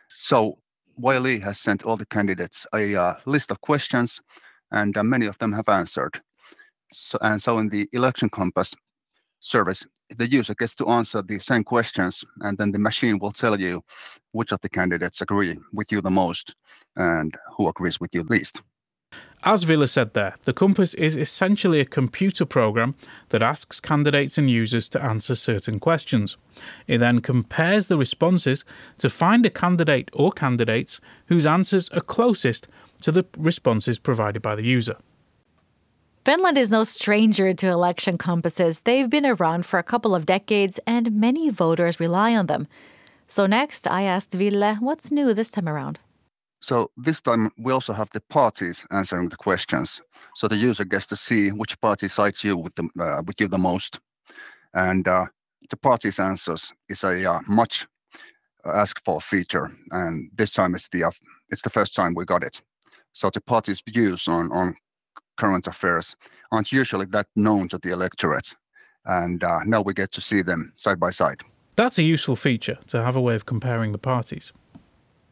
So 0.10 0.58
YLE 1.00 1.40
has 1.44 1.60
sent 1.60 1.84
all 1.86 1.98
the 1.98 2.08
candidates 2.08 2.66
a 2.74 2.96
uh, 2.96 3.14
list 3.28 3.52
of 3.52 3.62
questions, 3.62 4.20
and 4.72 4.98
uh, 4.98 5.04
many 5.04 5.28
of 5.28 5.38
them 5.38 5.54
have 5.54 5.70
answered. 5.70 6.20
So, 6.92 7.20
and 7.22 7.40
so 7.40 7.60
in 7.60 7.70
the 7.70 7.88
election 7.94 8.30
compass, 8.30 8.74
service, 9.42 9.86
the 10.18 10.30
user 10.30 10.56
gets 10.56 10.76
to 10.76 10.88
answer 10.88 11.22
the 11.22 11.40
same 11.40 11.64
questions, 11.64 12.24
and 12.42 12.58
then 12.58 12.72
the 12.72 12.80
machine 12.80 13.20
will 13.20 13.32
tell 13.32 13.60
you 13.60 13.84
which 14.32 14.52
of 14.52 14.62
the 14.62 14.70
candidates 14.70 15.22
agree 15.22 15.60
with 15.74 15.92
you 15.92 16.02
the 16.02 16.10
most 16.10 16.56
and 16.96 17.38
who 17.58 17.68
agrees 17.68 18.00
with 18.00 18.14
you 18.14 18.22
least. 18.24 18.62
As 19.44 19.64
Ville 19.64 19.88
said 19.88 20.14
there, 20.14 20.36
the 20.46 20.54
Compass 20.54 20.94
is 20.94 21.18
essentially 21.18 21.80
a 21.80 21.86
computer 21.86 22.46
program 22.46 22.96
that 23.30 23.42
asks 23.42 23.80
candidates 23.80 24.38
and 24.38 24.50
users 24.50 24.88
to 24.90 25.04
answer 25.04 25.34
certain 25.34 25.80
questions. 25.80 26.38
It 26.86 27.00
then 27.00 27.22
compares 27.22 27.88
the 27.88 27.98
responses 27.98 28.64
to 29.00 29.10
find 29.10 29.46
a 29.46 29.50
candidate 29.50 30.10
or 30.14 30.32
candidates 30.32 31.02
whose 31.26 31.48
answers 31.48 31.90
are 31.90 32.02
closest 32.02 32.68
to 33.02 33.12
the 33.12 33.26
responses 33.36 33.98
provided 33.98 34.44
by 34.44 34.56
the 34.56 34.64
user. 34.64 34.96
Finland 36.24 36.56
is 36.56 36.70
no 36.70 36.84
stranger 36.84 37.52
to 37.52 37.68
election 37.68 38.16
compasses. 38.16 38.82
They've 38.82 39.10
been 39.10 39.26
around 39.26 39.66
for 39.66 39.80
a 39.80 39.84
couple 39.84 40.14
of 40.14 40.28
decades, 40.28 40.80
and 40.86 41.12
many 41.14 41.50
voters 41.50 42.00
rely 42.00 42.36
on 42.36 42.46
them. 42.46 42.68
So, 43.28 43.48
next, 43.48 43.88
I 43.90 44.04
asked 44.04 44.34
Ville 44.34 44.76
what's 44.76 45.12
new 45.12 45.34
this 45.34 45.50
time 45.50 45.68
around. 45.68 45.98
So, 46.60 46.92
this 46.96 47.22
time 47.22 47.50
we 47.58 47.74
also 47.74 47.94
have 47.94 48.10
the 48.12 48.20
parties 48.20 48.86
answering 48.92 49.30
the 49.30 49.36
questions. 49.36 50.00
So, 50.36 50.48
the 50.48 50.58
user 50.58 50.86
gets 50.86 51.08
to 51.08 51.16
see 51.16 51.50
which 51.50 51.80
party 51.82 52.08
sides 52.08 52.44
you 52.44 52.56
with, 52.56 52.76
the, 52.76 52.88
uh, 53.00 53.24
with 53.26 53.42
you 53.42 53.48
the 53.48 53.58
most. 53.58 54.00
And 54.76 55.08
uh, 55.08 55.26
the 55.72 55.78
parties' 55.78 56.20
answers 56.20 56.72
is 56.88 57.04
a 57.04 57.32
uh, 57.32 57.40
much 57.48 57.88
asked 58.64 59.04
for 59.04 59.22
feature. 59.22 59.72
And 59.90 60.30
this 60.36 60.54
time 60.54 60.76
it's 60.76 60.90
the, 60.90 61.06
uh, 61.06 61.12
it's 61.50 61.64
the 61.64 61.72
first 61.72 61.96
time 61.96 62.14
we 62.14 62.26
got 62.26 62.44
it. 62.44 62.62
So, 63.14 63.32
the 63.34 63.42
parties' 63.42 63.82
views 63.88 64.28
on, 64.28 64.52
on 64.52 64.76
current 65.42 65.68
affairs 65.68 66.16
aren't 66.52 66.72
usually 66.82 67.08
that 67.08 67.28
known 67.36 67.68
to 67.70 67.78
the 67.84 67.92
electorate. 67.98 68.50
And 69.06 69.44
uh, 69.44 69.60
now 69.66 69.82
we 69.88 69.94
get 69.94 70.12
to 70.12 70.22
see 70.22 70.42
them 70.44 70.62
side 70.76 71.00
by 71.00 71.12
side. 71.12 71.40
That's 71.76 72.00
a 72.00 72.04
useful 72.04 72.36
feature 72.36 72.78
to 72.88 72.98
have 73.06 73.16
a 73.18 73.22
way 73.28 73.36
of 73.36 73.46
comparing 73.46 73.92
the 73.92 74.04
parties. 74.14 74.54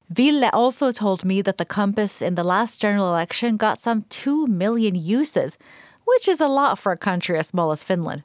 Ville 0.09 0.49
also 0.53 0.91
told 0.91 1.23
me 1.23 1.43
that 1.43 1.57
the 1.57 1.73
compass 1.79 2.21
in 2.21 2.35
the 2.35 2.43
last 2.43 2.81
general 2.81 3.09
election 3.09 3.57
got 3.57 3.79
some 3.79 4.05
2 4.09 4.47
million 4.47 4.95
uses, 4.95 5.57
which 6.05 6.27
is 6.27 6.41
a 6.41 6.47
lot 6.47 6.79
for 6.79 6.91
a 6.91 6.97
country 6.97 7.37
as 7.37 7.47
small 7.47 7.71
as 7.71 7.83
Finland. 7.83 8.23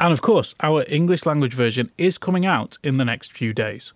And 0.00 0.12
of 0.12 0.20
course, 0.20 0.56
our 0.58 0.84
English 0.88 1.24
language 1.24 1.54
version 1.54 1.86
is 1.96 2.18
coming 2.18 2.46
out 2.46 2.78
in 2.82 2.96
the 2.96 3.04
next 3.04 3.32
few 3.38 3.52
days. 3.52 3.92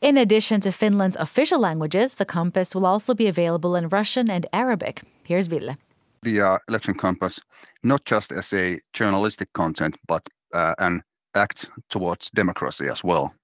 In 0.00 0.16
addition 0.16 0.60
to 0.60 0.70
Finland's 0.72 1.16
official 1.16 1.60
languages, 1.60 2.14
the 2.14 2.24
compass 2.24 2.74
will 2.74 2.86
also 2.86 3.14
be 3.14 3.28
available 3.28 3.78
in 3.78 3.88
Russian 3.88 4.30
and 4.30 4.46
Arabic. 4.52 5.02
Here's 5.28 5.48
Ville 5.48 5.74
the 6.22 6.58
election 6.68 6.94
compass 6.94 7.40
not 7.82 8.04
just 8.04 8.32
as 8.32 8.52
a 8.52 8.80
journalistic 8.92 9.52
content, 9.52 9.96
but 10.06 10.26
uh, 10.54 10.74
an 10.78 11.02
act 11.34 11.70
towards 11.88 12.30
democracy 12.30 12.88
as 12.88 13.02
well. 13.02 13.34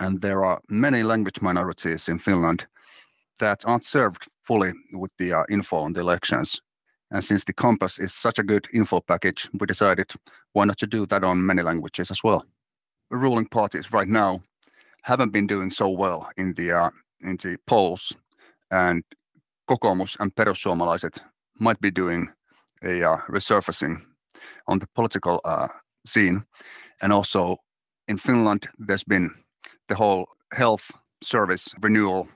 And 0.00 0.20
there 0.20 0.44
are 0.44 0.60
many 0.68 1.02
language 1.02 1.40
minorities 1.40 2.08
in 2.08 2.18
Finland 2.18 2.66
that 3.38 3.64
aren't 3.64 3.84
served 3.84 4.28
fully 4.42 4.72
with 4.92 5.10
the 5.18 5.32
uh, 5.32 5.44
info 5.48 5.78
on 5.78 5.92
the 5.92 6.00
elections. 6.00 6.60
And 7.10 7.22
since 7.22 7.44
the 7.44 7.52
compass 7.52 7.98
is 7.98 8.12
such 8.12 8.38
a 8.38 8.42
good 8.42 8.68
info 8.72 9.00
package, 9.00 9.48
we 9.58 9.66
decided 9.66 10.12
why 10.52 10.64
not 10.64 10.78
to 10.78 10.86
do 10.86 11.06
that 11.06 11.24
on 11.24 11.46
many 11.46 11.62
languages 11.62 12.10
as 12.10 12.24
well. 12.24 12.44
The 13.10 13.16
ruling 13.16 13.46
parties 13.46 13.92
right 13.92 14.08
now 14.08 14.40
haven't 15.02 15.32
been 15.32 15.46
doing 15.46 15.70
so 15.70 15.88
well 15.88 16.28
in 16.36 16.54
the 16.54 16.72
uh, 16.72 16.90
in 17.20 17.36
the 17.36 17.56
polls, 17.66 18.12
and 18.70 19.04
Kokoomus 19.68 20.16
and 20.18 20.34
Perussuomalaiset 20.34 21.20
might 21.58 21.80
be 21.80 21.90
doing 21.90 22.28
a 22.82 23.02
uh, 23.02 23.18
resurfacing 23.28 24.02
on 24.66 24.78
the 24.78 24.86
political 24.94 25.40
uh, 25.44 25.68
scene. 26.06 26.44
And 27.00 27.12
also 27.12 27.56
in 28.08 28.18
Finland, 28.18 28.68
there's 28.78 29.04
been 29.04 29.30
the 29.88 29.94
whole 29.94 30.26
health 30.52 30.90
service 31.22 31.74
renewal, 31.80 32.28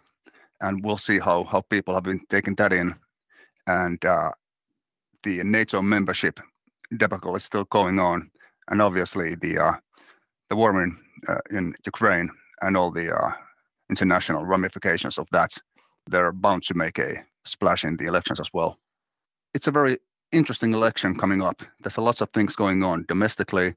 and 0.61 0.85
we'll 0.85 0.99
see 0.99 1.19
how, 1.19 1.45
how 1.45 1.63
people 1.63 1.95
have 1.95 2.05
been 2.05 2.21
taking 2.29 2.55
that 2.57 2.73
in. 2.73 2.95
And 3.67 4.03
uh, 4.05 4.31
the 5.23 5.45
NATO 5.45 5.83
membership 5.83 6.41
debacle 6.97 7.37
is 7.37 7.45
still 7.45 7.65
going 7.65 7.99
on, 7.99 8.31
and 8.69 8.81
obviously 8.81 9.35
the 9.35 9.59
uh, 9.59 9.73
the 10.49 10.57
war 10.57 10.83
in 10.83 10.97
uh, 11.29 11.41
in 11.51 11.75
Ukraine 11.85 12.31
and 12.63 12.77
all 12.77 12.91
the 12.91 13.15
uh, 13.15 13.33
international 13.91 14.47
ramifications 14.47 15.19
of 15.19 15.27
that, 15.33 15.51
they're 16.07 16.33
bound 16.33 16.63
to 16.63 16.75
make 16.75 16.99
a 16.99 17.23
splash 17.45 17.85
in 17.85 17.97
the 17.97 18.07
elections 18.07 18.41
as 18.41 18.51
well 18.55 18.79
it's 19.55 19.67
a 19.67 19.71
very 19.71 19.99
interesting 20.33 20.75
election 20.75 21.17
coming 21.17 21.43
up. 21.43 21.63
There's 21.81 21.97
a 21.97 22.01
lots 22.01 22.21
of 22.21 22.31
things 22.31 22.57
going 22.57 22.83
on 22.83 23.05
domestically 23.09 23.75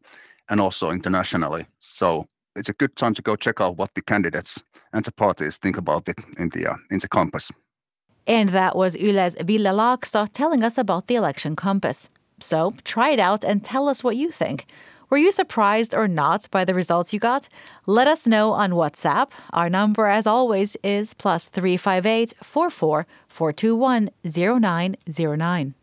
and 0.49 0.59
also 0.59 0.91
internationally. 0.91 1.65
So 1.79 2.27
it's 2.55 2.69
a 2.69 2.73
good 2.73 2.95
time 2.95 3.13
to 3.13 3.21
go 3.21 3.35
check 3.35 3.61
out 3.61 3.77
what 3.77 3.93
the 3.93 4.01
candidates 4.01 4.63
and 4.93 5.05
the 5.05 5.11
parties 5.11 5.57
think 5.57 5.77
about 5.77 6.09
it 6.09 6.17
in 6.37 6.49
the 6.49 6.71
uh, 6.71 6.75
in 6.89 6.99
the 6.99 7.07
compass. 7.07 7.51
And 8.27 8.49
that 8.49 8.75
was 8.75 8.95
Yle's 8.95 9.35
Ville 9.35 9.97
telling 10.33 10.63
us 10.63 10.77
about 10.77 11.07
the 11.07 11.15
election 11.15 11.55
compass. 11.55 12.09
So 12.39 12.73
try 12.83 13.09
it 13.11 13.19
out 13.19 13.43
and 13.43 13.63
tell 13.63 13.87
us 13.87 14.03
what 14.03 14.15
you 14.15 14.31
think. 14.31 14.65
Were 15.11 15.17
you 15.17 15.33
surprised 15.33 15.93
or 15.93 16.07
not 16.07 16.47
by 16.51 16.63
the 16.63 16.73
results 16.73 17.11
you 17.11 17.19
got? 17.19 17.49
Let 17.85 18.07
us 18.07 18.25
know 18.25 18.53
on 18.53 18.71
WhatsApp. 18.71 19.31
Our 19.51 19.69
number, 19.69 20.07
as 20.07 20.25
always, 20.25 20.77
is 20.83 21.13
plus 21.13 21.47
358 21.47 22.33
44 22.41 23.05
421 23.27 24.09
0909. 24.23 25.73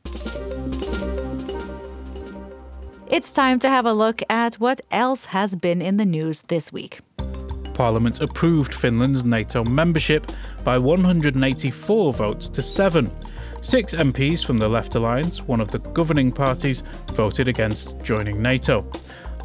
It's 3.07 3.31
time 3.31 3.59
to 3.59 3.69
have 3.69 3.85
a 3.85 3.93
look 3.93 4.23
at 4.31 4.55
what 4.55 4.81
else 4.91 5.27
has 5.27 5.57
been 5.57 5.83
in 5.83 5.99
the 5.99 6.07
news 6.07 6.41
this 6.49 6.73
week. 6.73 7.01
Parliament 7.75 8.23
approved 8.23 8.73
Finland's 8.73 9.27
NATO 9.27 9.63
membership 9.63 10.27
by 10.65 10.79
184 10.79 12.15
votes 12.15 12.49
to 12.49 12.63
7. 12.63 13.11
Six 13.69 13.95
MPs 13.95 14.43
from 14.43 14.57
the 14.57 14.67
Left 14.67 14.95
Alliance, 14.95 15.43
one 15.43 15.61
of 15.61 15.69
the 15.69 15.79
governing 15.79 16.33
parties, 16.33 16.83
voted 17.09 17.49
against 17.49 18.01
joining 18.01 18.41
NATO. 18.41 18.91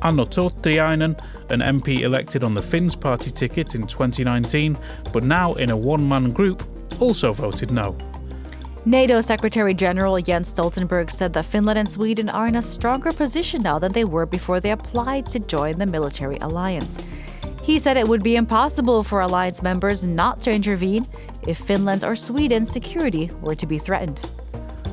Ano 0.02 0.24
Turtiainen, 0.24 1.22
an 1.50 1.60
MP 1.60 2.04
elected 2.04 2.42
on 2.42 2.54
the 2.54 2.62
Finns 2.62 2.96
party 2.96 3.30
ticket 3.30 3.76
in 3.76 3.86
2019, 3.86 4.78
but 5.12 5.26
now 5.26 5.52
in 5.56 5.72
a 5.72 5.76
one 5.76 6.08
man 6.08 6.30
group, 6.30 6.64
also 7.02 7.34
voted 7.34 7.72
no. 7.72 7.98
NATO 8.86 9.20
Secretary 9.20 9.74
General 9.74 10.22
Jens 10.22 10.54
Stoltenberg 10.54 11.12
said 11.12 11.34
that 11.34 11.44
Finland 11.44 11.80
and 11.80 11.90
Sweden 11.90 12.30
are 12.30 12.48
in 12.48 12.56
a 12.56 12.62
stronger 12.62 13.12
position 13.12 13.62
now 13.62 13.78
than 13.78 13.92
they 13.92 14.06
were 14.06 14.26
before 14.26 14.62
they 14.62 14.72
applied 14.72 15.26
to 15.26 15.40
join 15.40 15.78
the 15.78 15.86
military 15.86 16.38
alliance. 16.38 16.98
He 17.62 17.78
said 17.78 17.98
it 17.98 18.08
would 18.08 18.24
be 18.24 18.38
impossible 18.38 19.04
for 19.04 19.20
alliance 19.20 19.62
members 19.62 20.06
not 20.06 20.40
to 20.44 20.52
intervene 20.52 21.08
if 21.48 21.58
Finland's 21.58 22.04
or 22.04 22.16
Sweden's 22.16 22.72
security 22.72 23.30
were 23.42 23.56
to 23.56 23.66
be 23.66 23.78
threatened. 23.78 24.22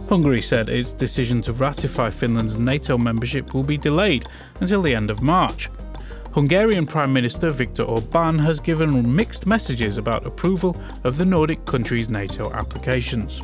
Hungary 0.08 0.42
said 0.42 0.68
its 0.68 0.92
decision 0.92 1.40
to 1.42 1.52
ratify 1.52 2.10
Finland's 2.10 2.56
NATO 2.56 2.98
membership 2.98 3.54
will 3.54 3.62
be 3.62 3.78
delayed 3.78 4.26
until 4.60 4.82
the 4.82 4.94
end 4.94 5.10
of 5.10 5.22
March. 5.22 5.70
Hungarian 6.32 6.86
Prime 6.86 7.12
Minister 7.12 7.50
Viktor 7.50 7.82
Orban 7.82 8.38
has 8.38 8.60
given 8.60 9.14
mixed 9.14 9.46
messages 9.46 9.98
about 9.98 10.26
approval 10.26 10.76
of 11.04 11.16
the 11.16 11.24
Nordic 11.24 11.64
countries' 11.64 12.08
NATO 12.08 12.52
applications. 12.52 13.40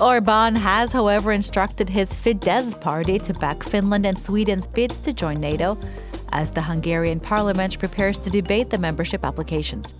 Orban 0.00 0.56
has, 0.56 0.92
however, 0.92 1.30
instructed 1.30 1.88
his 1.88 2.12
Fidesz 2.12 2.80
party 2.80 3.18
to 3.18 3.34
back 3.34 3.62
Finland 3.62 4.06
and 4.06 4.18
Sweden's 4.18 4.66
bids 4.66 4.98
to 5.00 5.12
join 5.12 5.40
NATO 5.40 5.78
as 6.32 6.50
the 6.50 6.62
Hungarian 6.62 7.20
parliament 7.20 7.78
prepares 7.78 8.18
to 8.18 8.30
debate 8.30 8.70
the 8.70 8.78
membership 8.78 9.24
applications. 9.24 9.94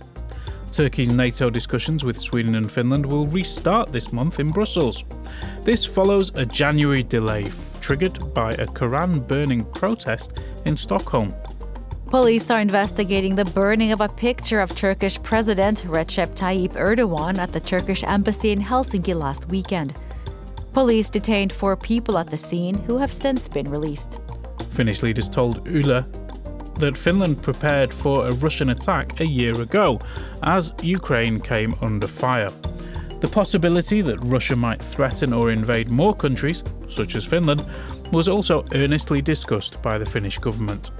Turkey's 0.71 1.09
NATO 1.09 1.49
discussions 1.49 2.03
with 2.03 2.17
Sweden 2.17 2.55
and 2.55 2.71
Finland 2.71 3.05
will 3.05 3.25
restart 3.25 3.91
this 3.91 4.13
month 4.13 4.39
in 4.39 4.49
Brussels. 4.49 5.03
This 5.63 5.85
follows 5.85 6.31
a 6.35 6.45
January 6.45 7.03
delay 7.03 7.43
f- 7.43 7.77
triggered 7.81 8.33
by 8.33 8.51
a 8.51 8.65
Quran 8.65 9.27
burning 9.27 9.65
protest 9.65 10.33
in 10.65 10.77
Stockholm. 10.77 11.33
Police 12.07 12.49
are 12.49 12.59
investigating 12.59 13.35
the 13.35 13.45
burning 13.45 13.91
of 13.91 14.01
a 14.01 14.09
picture 14.09 14.59
of 14.59 14.75
Turkish 14.75 15.21
President 15.23 15.83
Recep 15.83 16.35
Tayyip 16.35 16.73
Erdogan 16.73 17.37
at 17.37 17.51
the 17.51 17.59
Turkish 17.59 18.03
embassy 18.03 18.51
in 18.51 18.61
Helsinki 18.61 19.13
last 19.13 19.47
weekend. 19.49 19.93
Police 20.73 21.09
detained 21.09 21.51
four 21.51 21.75
people 21.75 22.17
at 22.17 22.29
the 22.29 22.37
scene 22.37 22.75
who 22.75 22.97
have 22.97 23.13
since 23.13 23.49
been 23.49 23.69
released. 23.69 24.21
Finnish 24.71 25.03
leaders 25.03 25.27
told 25.27 25.67
Yle 25.67 26.05
that 26.81 26.97
Finland 26.97 27.41
prepared 27.41 27.93
for 27.93 28.27
a 28.27 28.31
Russian 28.35 28.69
attack 28.69 29.19
a 29.19 29.25
year 29.25 29.59
ago 29.61 29.99
as 30.43 30.73
Ukraine 30.81 31.39
came 31.39 31.75
under 31.81 32.07
fire. 32.07 32.51
The 33.21 33.27
possibility 33.27 34.01
that 34.01 34.17
Russia 34.23 34.55
might 34.55 34.81
threaten 34.81 35.31
or 35.31 35.51
invade 35.51 35.89
more 35.89 36.15
countries, 36.15 36.63
such 36.89 37.15
as 37.15 37.23
Finland, 37.23 37.63
was 38.11 38.27
also 38.27 38.65
earnestly 38.73 39.21
discussed 39.21 39.81
by 39.83 39.97
the 39.99 40.05
Finnish 40.05 40.39
government. 40.39 40.91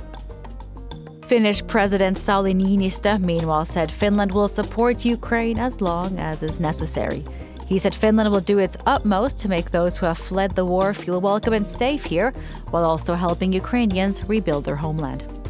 Finnish 1.25 1.65
President 1.65 2.17
Sauli 2.17 2.53
Niinistö, 2.53 3.19
meanwhile, 3.19 3.65
said 3.65 3.91
Finland 3.91 4.31
will 4.31 4.47
support 4.47 5.03
Ukraine 5.03 5.57
as 5.57 5.81
long 5.81 6.19
as 6.19 6.43
is 6.43 6.59
necessary. 6.59 7.23
He 7.65 7.79
said 7.79 7.95
Finland 7.95 8.29
will 8.31 8.41
do 8.41 8.59
its 8.59 8.77
utmost 8.85 9.39
to 9.39 9.49
make 9.49 9.71
those 9.71 9.97
who 9.97 10.05
have 10.05 10.17
fled 10.17 10.51
the 10.51 10.65
war 10.65 10.93
feel 10.93 11.21
welcome 11.21 11.53
and 11.53 11.65
safe 11.65 12.03
here, 12.03 12.33
while 12.69 12.83
also 12.83 13.15
helping 13.15 13.51
Ukrainians 13.53 14.23
rebuild 14.25 14.65
their 14.65 14.75
homeland. 14.75 15.40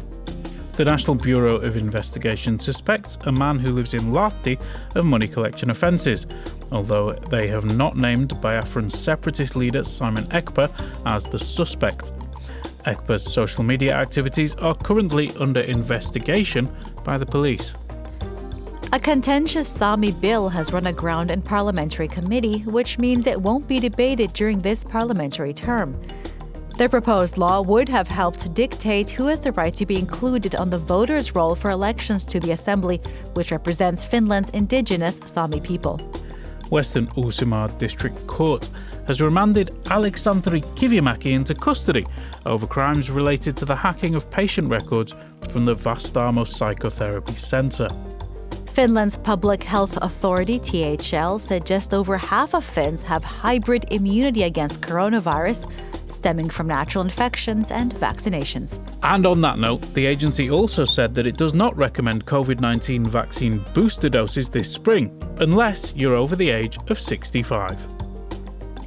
The 0.74 0.84
National 0.86 1.14
Bureau 1.14 1.56
of 1.56 1.76
Investigation 1.76 2.58
suspects 2.58 3.18
a 3.26 3.32
man 3.32 3.58
who 3.58 3.72
lives 3.72 3.92
in 3.92 4.10
Lahti 4.10 4.58
of 4.94 5.04
money 5.04 5.28
collection 5.28 5.68
offences, 5.68 6.26
although 6.70 7.12
they 7.12 7.46
have 7.48 7.66
not 7.66 7.98
named 7.98 8.30
Biafran 8.40 8.90
separatist 8.90 9.54
leader 9.54 9.84
Simon 9.84 10.24
Ekpa 10.28 10.72
as 11.04 11.24
the 11.24 11.38
suspect. 11.38 12.14
Ekpa's 12.86 13.22
social 13.22 13.62
media 13.62 13.94
activities 13.94 14.54
are 14.54 14.74
currently 14.74 15.30
under 15.38 15.60
investigation 15.60 16.74
by 17.04 17.18
the 17.18 17.26
police. 17.26 17.74
A 18.94 18.98
contentious 18.98 19.68
Sami 19.68 20.12
bill 20.12 20.48
has 20.48 20.72
run 20.72 20.86
aground 20.86 21.30
in 21.30 21.42
parliamentary 21.42 22.08
committee, 22.08 22.60
which 22.60 22.98
means 22.98 23.26
it 23.26 23.40
won't 23.40 23.68
be 23.68 23.78
debated 23.78 24.32
during 24.32 24.58
this 24.60 24.84
parliamentary 24.84 25.52
term. 25.52 26.00
The 26.82 26.88
proposed 26.88 27.38
law 27.38 27.60
would 27.60 27.88
have 27.90 28.08
helped 28.08 28.52
dictate 28.54 29.08
who 29.08 29.28
has 29.28 29.40
the 29.40 29.52
right 29.52 29.72
to 29.74 29.86
be 29.86 30.00
included 30.00 30.56
on 30.56 30.68
the 30.68 30.78
voters' 30.78 31.32
roll 31.32 31.54
for 31.54 31.70
elections 31.70 32.24
to 32.24 32.40
the 32.40 32.50
assembly, 32.50 33.00
which 33.34 33.52
represents 33.52 34.04
Finland's 34.04 34.50
indigenous 34.50 35.20
Sami 35.24 35.60
people. 35.60 36.00
Western 36.70 37.06
Uusimaa 37.14 37.78
District 37.78 38.26
Court 38.26 38.68
has 39.06 39.20
remanded 39.20 39.68
Aleksanteri 39.84 40.64
Kivimäki 40.74 41.30
into 41.30 41.54
custody 41.54 42.04
over 42.46 42.66
crimes 42.66 43.12
related 43.12 43.56
to 43.58 43.64
the 43.64 43.76
hacking 43.76 44.16
of 44.16 44.28
patient 44.32 44.68
records 44.68 45.14
from 45.50 45.64
the 45.64 45.76
Vastaamo 45.76 46.44
Psychotherapy 46.44 47.36
Centre. 47.36 47.90
Finland's 48.72 49.18
Public 49.18 49.62
Health 49.62 49.98
Authority, 50.00 50.58
THL, 50.58 51.36
said 51.36 51.66
just 51.66 51.92
over 51.92 52.16
half 52.16 52.54
of 52.54 52.64
Finns 52.64 53.02
have 53.02 53.22
hybrid 53.22 53.84
immunity 53.92 54.44
against 54.44 54.80
coronavirus, 54.80 55.70
stemming 56.10 56.48
from 56.48 56.68
natural 56.68 57.04
infections 57.04 57.70
and 57.70 57.94
vaccinations. 57.96 58.80
And 59.02 59.26
on 59.26 59.42
that 59.42 59.58
note, 59.58 59.82
the 59.92 60.06
agency 60.06 60.48
also 60.48 60.86
said 60.86 61.14
that 61.16 61.26
it 61.26 61.36
does 61.36 61.52
not 61.52 61.76
recommend 61.76 62.24
COVID 62.24 62.60
19 62.60 63.04
vaccine 63.04 63.62
booster 63.74 64.08
doses 64.08 64.48
this 64.48 64.72
spring, 64.72 65.22
unless 65.40 65.92
you're 65.94 66.16
over 66.16 66.34
the 66.34 66.48
age 66.48 66.78
of 66.88 66.98
65. 66.98 67.76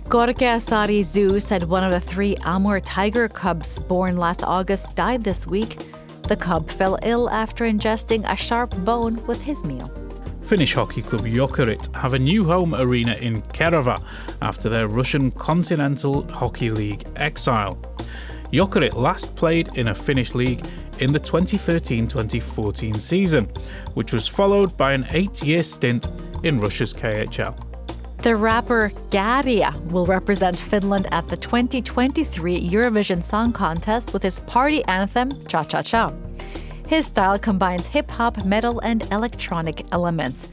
Korkeasaari 0.06 1.04
Zoo 1.04 1.40
said 1.40 1.64
one 1.64 1.84
of 1.84 1.92
the 1.92 2.00
three 2.00 2.36
Amur 2.38 2.80
tiger 2.80 3.28
cubs 3.28 3.78
born 3.78 4.18
last 4.18 4.44
August 4.44 4.96
died 4.96 5.24
this 5.24 5.46
week. 5.46 5.78
The 6.28 6.36
cub 6.36 6.72
fell 6.72 6.98
ill 7.04 7.30
after 7.30 7.66
ingesting 7.66 8.28
a 8.28 8.36
sharp 8.36 8.76
bone 8.84 9.24
with 9.28 9.42
his 9.44 9.64
meal. 9.64 9.92
Finnish 10.42 10.74
hockey 10.74 11.04
club 11.04 11.26
Jokerit 11.26 11.94
have 11.96 12.16
a 12.16 12.20
new 12.20 12.44
home 12.44 12.74
arena 12.74 13.14
in 13.14 13.42
Kerava 13.44 14.04
after 14.42 14.70
their 14.70 14.88
Russian 14.88 15.32
Continental 15.32 16.28
Hockey 16.28 16.72
League 16.72 17.08
exile. 17.16 17.76
Jokerit 18.52 18.94
last 18.96 19.36
played 19.36 19.70
in 19.78 19.90
a 19.90 19.96
Finnish 19.96 20.34
league 20.34 20.66
in 21.00 21.12
the 21.12 21.20
2013 21.20 22.08
2014 22.08 22.96
season, 22.96 23.46
which 23.94 24.12
was 24.12 24.28
followed 24.28 24.76
by 24.78 24.94
an 24.94 25.06
eight 25.10 25.44
year 25.44 25.62
stint 25.62 26.08
in 26.44 26.58
Russia's 26.60 26.94
KHL. 26.94 27.75
The 28.26 28.36
rapper 28.36 28.92
Käärijä 29.12 29.72
will 29.92 30.08
represent 30.08 30.58
Finland 30.58 31.08
at 31.12 31.28
the 31.30 31.38
2023 31.38 32.60
Eurovision 32.60 33.24
Song 33.24 33.54
Contest 33.54 34.14
with 34.14 34.24
his 34.24 34.40
party 34.48 34.84
anthem 34.88 35.30
Cha 35.46 35.64
Cha 35.64 35.84
Cha. 35.84 36.12
His 36.88 37.06
style 37.06 37.38
combines 37.38 37.86
hip 37.86 38.10
hop, 38.10 38.44
metal, 38.44 38.80
and 38.80 39.04
electronic 39.12 39.86
elements. 39.92 40.50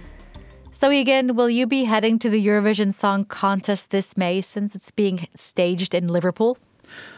So, 0.71 0.93
Egan, 0.93 1.35
will 1.35 1.49
you 1.49 1.67
be 1.67 1.85
heading 1.85 2.19
to 2.19 2.29
the 2.29 2.47
Eurovision 2.47 2.93
Song 2.93 3.25
Contest 3.25 3.89
this 3.89 4.19
May 4.19 4.43
since 4.43 4.75
it's 4.75 4.91
being 4.91 5.27
staged 5.35 5.95
in 5.95 6.09
Liverpool? 6.09 6.59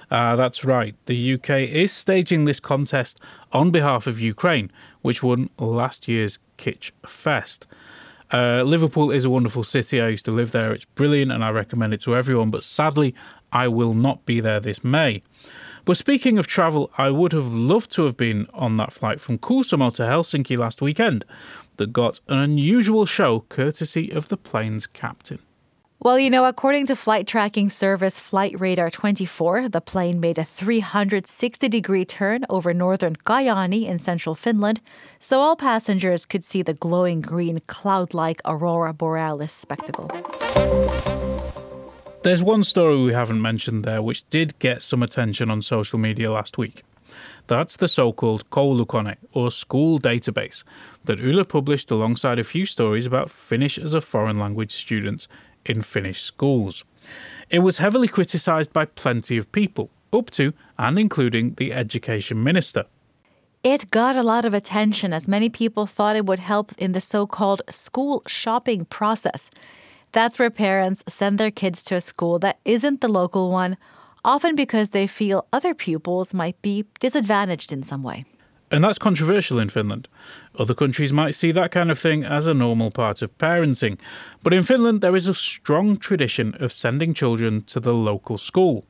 Uh, 0.08 0.36
that's 0.36 0.64
right. 0.64 0.94
The 1.06 1.34
UK 1.34 1.50
is 1.68 1.90
staging 1.90 2.44
this 2.44 2.60
contest 2.60 3.18
on 3.50 3.72
behalf 3.72 4.06
of 4.06 4.20
Ukraine, 4.20 4.70
which 5.02 5.20
won 5.20 5.50
last 5.58 6.06
year's 6.06 6.38
Kitsch 6.58 6.92
Fest. 7.04 7.66
Uh, 8.32 8.62
Liverpool 8.62 9.10
is 9.10 9.24
a 9.24 9.30
wonderful 9.30 9.64
city. 9.64 10.00
I 10.00 10.08
used 10.08 10.24
to 10.24 10.32
live 10.32 10.52
there. 10.52 10.72
It's 10.72 10.84
brilliant 10.84 11.30
and 11.30 11.44
I 11.44 11.50
recommend 11.50 11.94
it 11.94 12.00
to 12.02 12.16
everyone. 12.16 12.50
But 12.50 12.62
sadly, 12.62 13.14
I 13.52 13.68
will 13.68 13.94
not 13.94 14.26
be 14.26 14.40
there 14.40 14.60
this 14.60 14.82
May. 14.82 15.22
But 15.84 15.96
speaking 15.96 16.38
of 16.38 16.46
travel, 16.46 16.90
I 16.96 17.10
would 17.10 17.32
have 17.32 17.52
loved 17.52 17.90
to 17.92 18.04
have 18.04 18.16
been 18.16 18.48
on 18.54 18.78
that 18.78 18.92
flight 18.92 19.20
from 19.20 19.38
Kuusamo 19.38 19.92
to 19.94 20.02
Helsinki 20.02 20.56
last 20.56 20.80
weekend 20.80 21.24
that 21.76 21.92
got 21.92 22.20
an 22.28 22.38
unusual 22.38 23.04
show 23.04 23.40
courtesy 23.48 24.10
of 24.10 24.28
the 24.28 24.36
plane's 24.36 24.86
captain. 24.86 25.40
Well, 26.04 26.18
you 26.18 26.28
know, 26.28 26.44
according 26.44 26.84
to 26.88 26.96
flight 26.96 27.26
tracking 27.26 27.70
service 27.70 28.18
Flight 28.18 28.60
Radar 28.60 28.90
24, 28.90 29.70
the 29.70 29.80
plane 29.80 30.20
made 30.20 30.36
a 30.36 30.44
360 30.44 31.66
degree 31.70 32.04
turn 32.04 32.44
over 32.50 32.74
northern 32.74 33.16
Kajaani 33.16 33.86
in 33.86 33.96
central 33.96 34.34
Finland, 34.34 34.82
so 35.18 35.40
all 35.40 35.56
passengers 35.56 36.26
could 36.26 36.44
see 36.44 36.60
the 36.60 36.74
glowing 36.74 37.22
green 37.22 37.62
cloud 37.68 38.12
like 38.12 38.42
aurora 38.44 38.92
borealis 38.92 39.54
spectacle. 39.54 40.10
There's 42.22 42.42
one 42.42 42.64
story 42.64 43.02
we 43.02 43.14
haven't 43.14 43.40
mentioned 43.40 43.84
there 43.84 44.02
which 44.02 44.28
did 44.28 44.58
get 44.58 44.82
some 44.82 45.02
attention 45.02 45.50
on 45.50 45.62
social 45.62 45.98
media 45.98 46.30
last 46.30 46.58
week. 46.58 46.82
That's 47.46 47.78
the 47.78 47.88
so 47.88 48.12
called 48.12 48.50
Koulukone, 48.50 49.16
or 49.32 49.50
school 49.50 49.98
database, 49.98 50.64
that 51.04 51.18
Yle 51.18 51.44
published 51.44 51.90
alongside 51.90 52.38
a 52.38 52.44
few 52.44 52.66
stories 52.66 53.06
about 53.06 53.30
Finnish 53.30 53.78
as 53.78 53.94
a 53.94 54.02
foreign 54.02 54.38
language 54.38 54.72
students 54.72 55.28
in 55.66 55.82
Finnish 55.82 56.22
schools. 56.22 56.84
It 57.50 57.60
was 57.60 57.78
heavily 57.78 58.08
criticised 58.08 58.72
by 58.72 58.86
plenty 58.86 59.36
of 59.36 59.52
people, 59.52 59.90
up 60.12 60.30
to 60.30 60.52
and 60.78 60.98
including 60.98 61.54
the 61.54 61.72
education 61.72 62.42
minister. 62.42 62.84
It 63.62 63.90
got 63.90 64.16
a 64.16 64.22
lot 64.22 64.44
of 64.44 64.52
attention 64.52 65.12
as 65.12 65.26
many 65.26 65.48
people 65.48 65.86
thought 65.86 66.16
it 66.16 66.26
would 66.26 66.38
help 66.38 66.72
in 66.76 66.92
the 66.92 67.00
so 67.00 67.26
called 67.26 67.62
school 67.70 68.22
shopping 68.26 68.84
process. 68.84 69.50
That's 70.12 70.38
where 70.38 70.50
parents 70.50 71.02
send 71.08 71.38
their 71.38 71.50
kids 71.50 71.82
to 71.84 71.96
a 71.96 72.00
school 72.00 72.38
that 72.40 72.58
isn't 72.64 73.00
the 73.00 73.08
local 73.08 73.50
one, 73.50 73.76
often 74.24 74.54
because 74.54 74.90
they 74.90 75.06
feel 75.06 75.46
other 75.52 75.74
pupils 75.74 76.34
might 76.34 76.60
be 76.62 76.84
disadvantaged 77.00 77.72
in 77.72 77.82
some 77.82 78.02
way. 78.02 78.26
And 78.70 78.82
that's 78.82 78.98
controversial 78.98 79.58
in 79.58 79.68
Finland. 79.68 80.08
Other 80.58 80.74
countries 80.74 81.12
might 81.12 81.34
see 81.34 81.52
that 81.52 81.70
kind 81.70 81.90
of 81.90 81.98
thing 81.98 82.24
as 82.24 82.46
a 82.46 82.54
normal 82.54 82.90
part 82.90 83.22
of 83.22 83.36
parenting. 83.38 83.98
But 84.42 84.52
in 84.52 84.62
Finland, 84.62 85.00
there 85.00 85.16
is 85.16 85.28
a 85.28 85.34
strong 85.34 85.96
tradition 85.96 86.56
of 86.60 86.72
sending 86.72 87.14
children 87.14 87.62
to 87.62 87.80
the 87.80 87.94
local 87.94 88.38
school. 88.38 88.84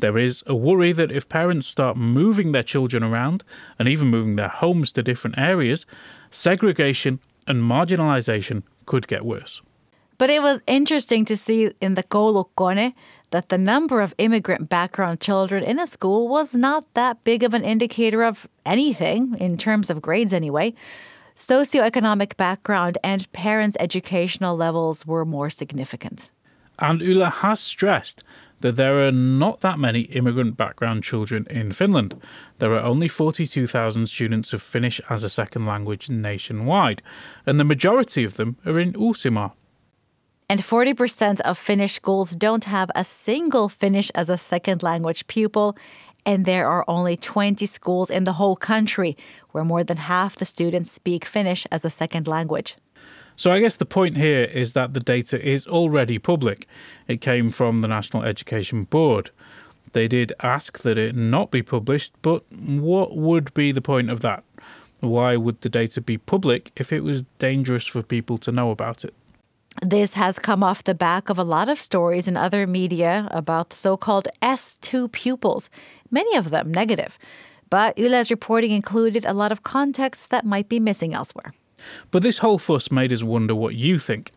There 0.00 0.18
is 0.18 0.42
a 0.46 0.54
worry 0.54 0.92
that 0.92 1.12
if 1.12 1.28
parents 1.28 1.66
start 1.66 1.96
moving 1.96 2.52
their 2.52 2.64
children 2.64 3.02
around 3.02 3.44
and 3.78 3.88
even 3.88 4.08
moving 4.08 4.36
their 4.36 4.48
homes 4.48 4.92
to 4.92 5.02
different 5.02 5.38
areas, 5.38 5.86
segregation 6.30 7.20
and 7.46 7.62
marginalisation 7.62 8.62
could 8.86 9.06
get 9.06 9.24
worse. 9.24 9.62
But 10.18 10.30
it 10.30 10.42
was 10.42 10.62
interesting 10.66 11.24
to 11.26 11.36
see 11.36 11.70
in 11.80 11.94
the 11.94 12.02
Koulukone 12.02 12.94
that 13.32 13.48
the 13.48 13.58
number 13.58 14.00
of 14.00 14.14
immigrant 14.18 14.68
background 14.68 15.20
children 15.20 15.64
in 15.64 15.78
a 15.78 15.86
school 15.86 16.28
was 16.28 16.54
not 16.54 16.84
that 16.94 17.24
big 17.24 17.42
of 17.42 17.52
an 17.54 17.64
indicator 17.64 18.22
of 18.22 18.46
anything, 18.64 19.34
in 19.40 19.58
terms 19.58 19.90
of 19.90 20.00
grades 20.00 20.32
anyway. 20.32 20.72
Socioeconomic 21.36 22.36
background 22.36 22.98
and 23.02 23.30
parents' 23.32 23.76
educational 23.80 24.56
levels 24.56 25.04
were 25.04 25.24
more 25.24 25.50
significant. 25.50 26.30
And 26.78 27.00
Yle 27.00 27.30
has 27.30 27.60
stressed 27.60 28.22
that 28.60 28.76
there 28.76 29.06
are 29.06 29.12
not 29.12 29.60
that 29.60 29.78
many 29.78 30.02
immigrant 30.02 30.56
background 30.56 31.02
children 31.02 31.46
in 31.50 31.72
Finland. 31.72 32.20
There 32.58 32.72
are 32.74 32.82
only 32.82 33.08
42,000 33.08 34.06
students 34.06 34.52
of 34.52 34.62
Finnish 34.62 35.00
as 35.08 35.24
a 35.24 35.30
second 35.30 35.64
language 35.64 36.08
nationwide, 36.08 37.02
and 37.44 37.58
the 37.58 37.64
majority 37.64 38.24
of 38.24 38.34
them 38.34 38.56
are 38.64 38.78
in 38.78 38.92
Uusimaa. 38.92 39.52
And 40.52 40.60
40% 40.60 41.40
of 41.40 41.56
Finnish 41.56 41.94
schools 41.94 42.32
don't 42.32 42.64
have 42.64 42.90
a 42.94 43.04
single 43.04 43.70
Finnish 43.70 44.10
as 44.14 44.28
a 44.28 44.36
second 44.36 44.82
language 44.82 45.26
pupil. 45.26 45.74
And 46.26 46.44
there 46.44 46.68
are 46.68 46.84
only 46.86 47.16
20 47.16 47.64
schools 47.64 48.10
in 48.10 48.24
the 48.24 48.34
whole 48.34 48.56
country 48.56 49.16
where 49.52 49.64
more 49.64 49.82
than 49.82 49.96
half 49.96 50.36
the 50.36 50.44
students 50.44 50.92
speak 50.92 51.24
Finnish 51.24 51.66
as 51.72 51.86
a 51.86 51.88
second 51.88 52.28
language. 52.28 52.76
So 53.34 53.50
I 53.50 53.60
guess 53.60 53.78
the 53.78 53.86
point 53.86 54.18
here 54.18 54.44
is 54.44 54.74
that 54.74 54.92
the 54.92 55.00
data 55.00 55.42
is 55.42 55.66
already 55.66 56.18
public. 56.18 56.66
It 57.08 57.22
came 57.22 57.48
from 57.48 57.80
the 57.80 57.88
National 57.88 58.22
Education 58.22 58.84
Board. 58.84 59.30
They 59.94 60.06
did 60.06 60.34
ask 60.42 60.80
that 60.80 60.98
it 60.98 61.16
not 61.16 61.50
be 61.50 61.62
published, 61.62 62.12
but 62.20 62.42
what 62.52 63.16
would 63.16 63.54
be 63.54 63.72
the 63.72 63.80
point 63.80 64.10
of 64.10 64.20
that? 64.20 64.44
Why 65.00 65.34
would 65.34 65.62
the 65.62 65.70
data 65.70 66.02
be 66.02 66.18
public 66.18 66.72
if 66.76 66.92
it 66.92 67.00
was 67.00 67.22
dangerous 67.38 67.86
for 67.86 68.02
people 68.02 68.36
to 68.36 68.52
know 68.52 68.70
about 68.70 69.02
it? 69.02 69.14
This 69.80 70.14
has 70.14 70.38
come 70.38 70.62
off 70.62 70.84
the 70.84 70.94
back 70.94 71.28
of 71.28 71.38
a 71.38 71.44
lot 71.44 71.68
of 71.68 71.78
stories 71.80 72.28
in 72.28 72.36
other 72.36 72.66
media 72.66 73.28
about 73.30 73.72
so 73.72 73.96
called 73.96 74.28
S2 74.42 75.10
pupils, 75.10 75.70
many 76.10 76.36
of 76.36 76.50
them 76.50 76.70
negative. 76.70 77.18
But 77.70 77.98
Yle's 77.98 78.30
reporting 78.30 78.70
included 78.70 79.24
a 79.24 79.32
lot 79.32 79.50
of 79.50 79.62
context 79.62 80.28
that 80.30 80.44
might 80.44 80.68
be 80.68 80.78
missing 80.78 81.14
elsewhere. 81.14 81.54
But 82.10 82.22
this 82.22 82.38
whole 82.38 82.58
fuss 82.58 82.90
made 82.90 83.12
us 83.12 83.22
wonder 83.22 83.54
what 83.54 83.74
you 83.74 83.98
think. 83.98 84.32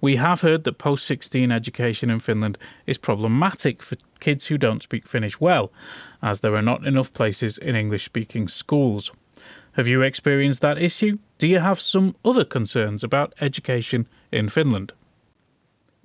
We 0.00 0.16
have 0.16 0.40
heard 0.40 0.64
that 0.64 0.78
post 0.78 1.06
16 1.06 1.52
education 1.52 2.10
in 2.10 2.20
Finland 2.20 2.58
is 2.86 2.98
problematic 2.98 3.82
for 3.82 3.96
kids 4.18 4.46
who 4.46 4.58
don't 4.58 4.82
speak 4.82 5.06
Finnish 5.06 5.40
well, 5.40 5.72
as 6.20 6.40
there 6.40 6.56
are 6.56 6.62
not 6.62 6.86
enough 6.86 7.12
places 7.12 7.58
in 7.58 7.76
English 7.76 8.04
speaking 8.04 8.48
schools. 8.48 9.12
Have 9.80 9.88
you 9.88 10.02
experienced 10.02 10.60
that 10.60 10.76
issue? 10.76 11.16
Do 11.38 11.48
you 11.48 11.58
have 11.58 11.80
some 11.80 12.14
other 12.22 12.44
concerns 12.44 13.02
about 13.02 13.32
education 13.40 14.06
in 14.30 14.50
Finland? 14.50 14.92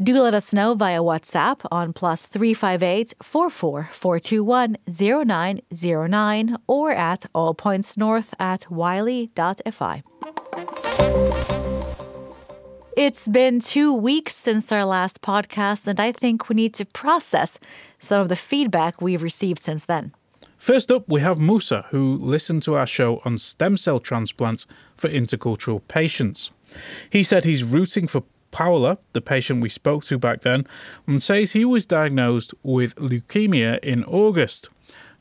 Do 0.01 0.13
let 0.23 0.33
us 0.33 0.53
know 0.53 0.75
via 0.75 1.01
WhatsApp 1.01 1.59
on 1.69 1.91
plus 1.91 2.25
358 2.25 3.15
44 3.21 3.89
421 3.91 4.77
0909 4.87 6.57
or 6.67 6.91
at 6.91 7.25
allpointsnorth 7.33 8.33
at 8.39 8.65
yle.fi. 8.71 10.03
It's 12.95 13.27
been 13.27 13.59
two 13.59 13.93
weeks 13.93 14.35
since 14.35 14.71
our 14.71 14.85
last 14.85 15.21
podcast, 15.21 15.85
and 15.85 15.99
I 15.99 16.13
think 16.13 16.47
we 16.47 16.55
need 16.55 16.73
to 16.75 16.85
process 16.85 17.59
some 17.99 18.21
of 18.21 18.29
the 18.29 18.37
feedback 18.37 19.01
we've 19.01 19.21
received 19.21 19.59
since 19.59 19.83
then. 19.83 20.13
First 20.57 20.91
up, 20.91 21.07
we 21.07 21.21
have 21.21 21.39
Musa, 21.39 21.85
who 21.91 22.17
listened 22.17 22.63
to 22.63 22.75
our 22.75 22.87
show 22.87 23.21
on 23.25 23.37
stem 23.37 23.77
cell 23.77 23.99
transplants 23.99 24.65
for 24.97 25.09
intercultural 25.09 25.81
patients. 25.87 26.51
He 27.09 27.23
said 27.23 27.43
he's 27.43 27.63
rooting 27.63 28.07
for 28.07 28.23
Paula, 28.51 28.97
the 29.13 29.21
patient 29.21 29.61
we 29.61 29.69
spoke 29.69 30.05
to 30.05 30.17
back 30.17 30.41
then, 30.41 30.65
and 31.05 31.21
says 31.21 31.51
he 31.51 31.65
was 31.65 31.85
diagnosed 31.85 32.53
with 32.63 32.95
leukemia 32.95 33.79
in 33.79 34.03
August. 34.05 34.69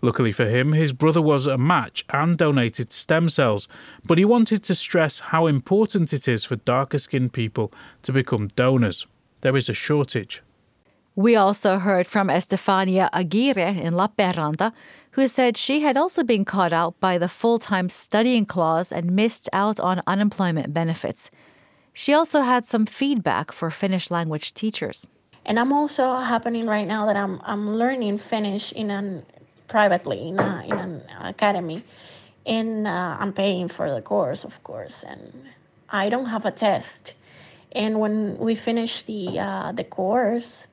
Luckily 0.00 0.32
for 0.32 0.46
him, 0.46 0.72
his 0.72 0.92
brother 0.92 1.22
was 1.22 1.46
a 1.46 1.58
match 1.58 2.04
and 2.10 2.36
donated 2.36 2.92
stem 2.92 3.28
cells, 3.28 3.66
but 4.04 4.18
he 4.18 4.24
wanted 4.24 4.62
to 4.64 4.74
stress 4.74 5.18
how 5.18 5.46
important 5.46 6.12
it 6.12 6.28
is 6.28 6.44
for 6.44 6.56
darker 6.56 6.98
skinned 6.98 7.32
people 7.32 7.72
to 8.02 8.12
become 8.12 8.48
donors. 8.48 9.06
There 9.40 9.56
is 9.56 9.68
a 9.68 9.74
shortage. 9.74 10.42
We 11.16 11.36
also 11.36 11.78
heard 11.78 12.06
from 12.06 12.28
Estefania 12.28 13.08
Aguirre 13.12 13.78
in 13.78 13.94
Lappeenranta, 13.94 14.72
who 15.14 15.28
said 15.28 15.56
she 15.56 15.80
had 15.80 15.96
also 15.96 16.24
been 16.24 16.44
caught 16.44 16.72
out 16.72 16.98
by 16.98 17.18
the 17.18 17.28
full 17.28 17.58
time 17.58 17.88
studying 17.88 18.44
clause 18.44 18.90
and 18.90 19.12
missed 19.12 19.48
out 19.52 19.78
on 19.78 20.02
unemployment 20.08 20.74
benefits. 20.74 21.30
She 21.92 22.12
also 22.12 22.40
had 22.40 22.64
some 22.64 22.84
feedback 22.84 23.52
for 23.52 23.70
Finnish 23.70 24.10
language 24.10 24.54
teachers. 24.54 25.06
And 25.46 25.60
I'm 25.60 25.72
also 25.72 26.16
happening 26.16 26.66
right 26.66 26.86
now 26.86 27.06
that 27.06 27.16
I'm 27.16 27.40
I'm 27.44 27.76
learning 27.76 28.18
Finnish 28.18 28.72
in 28.72 28.90
an 28.90 29.24
privately 29.68 30.28
in 30.28 30.38
a, 30.40 30.64
in 30.66 30.78
an 30.78 31.02
academy, 31.22 31.84
and 32.44 32.86
uh, 32.86 33.16
I'm 33.20 33.32
paying 33.32 33.68
for 33.68 33.90
the 33.90 34.02
course, 34.02 34.42
of 34.42 34.62
course, 34.64 35.04
and 35.04 35.32
I 35.90 36.08
don't 36.08 36.26
have 36.26 36.44
a 36.44 36.50
test. 36.50 37.14
And 37.72 38.00
when 38.00 38.36
we 38.38 38.54
finish 38.56 39.02
the 39.02 39.38
uh, 39.38 39.72
the 39.72 39.84
course, 39.84 40.66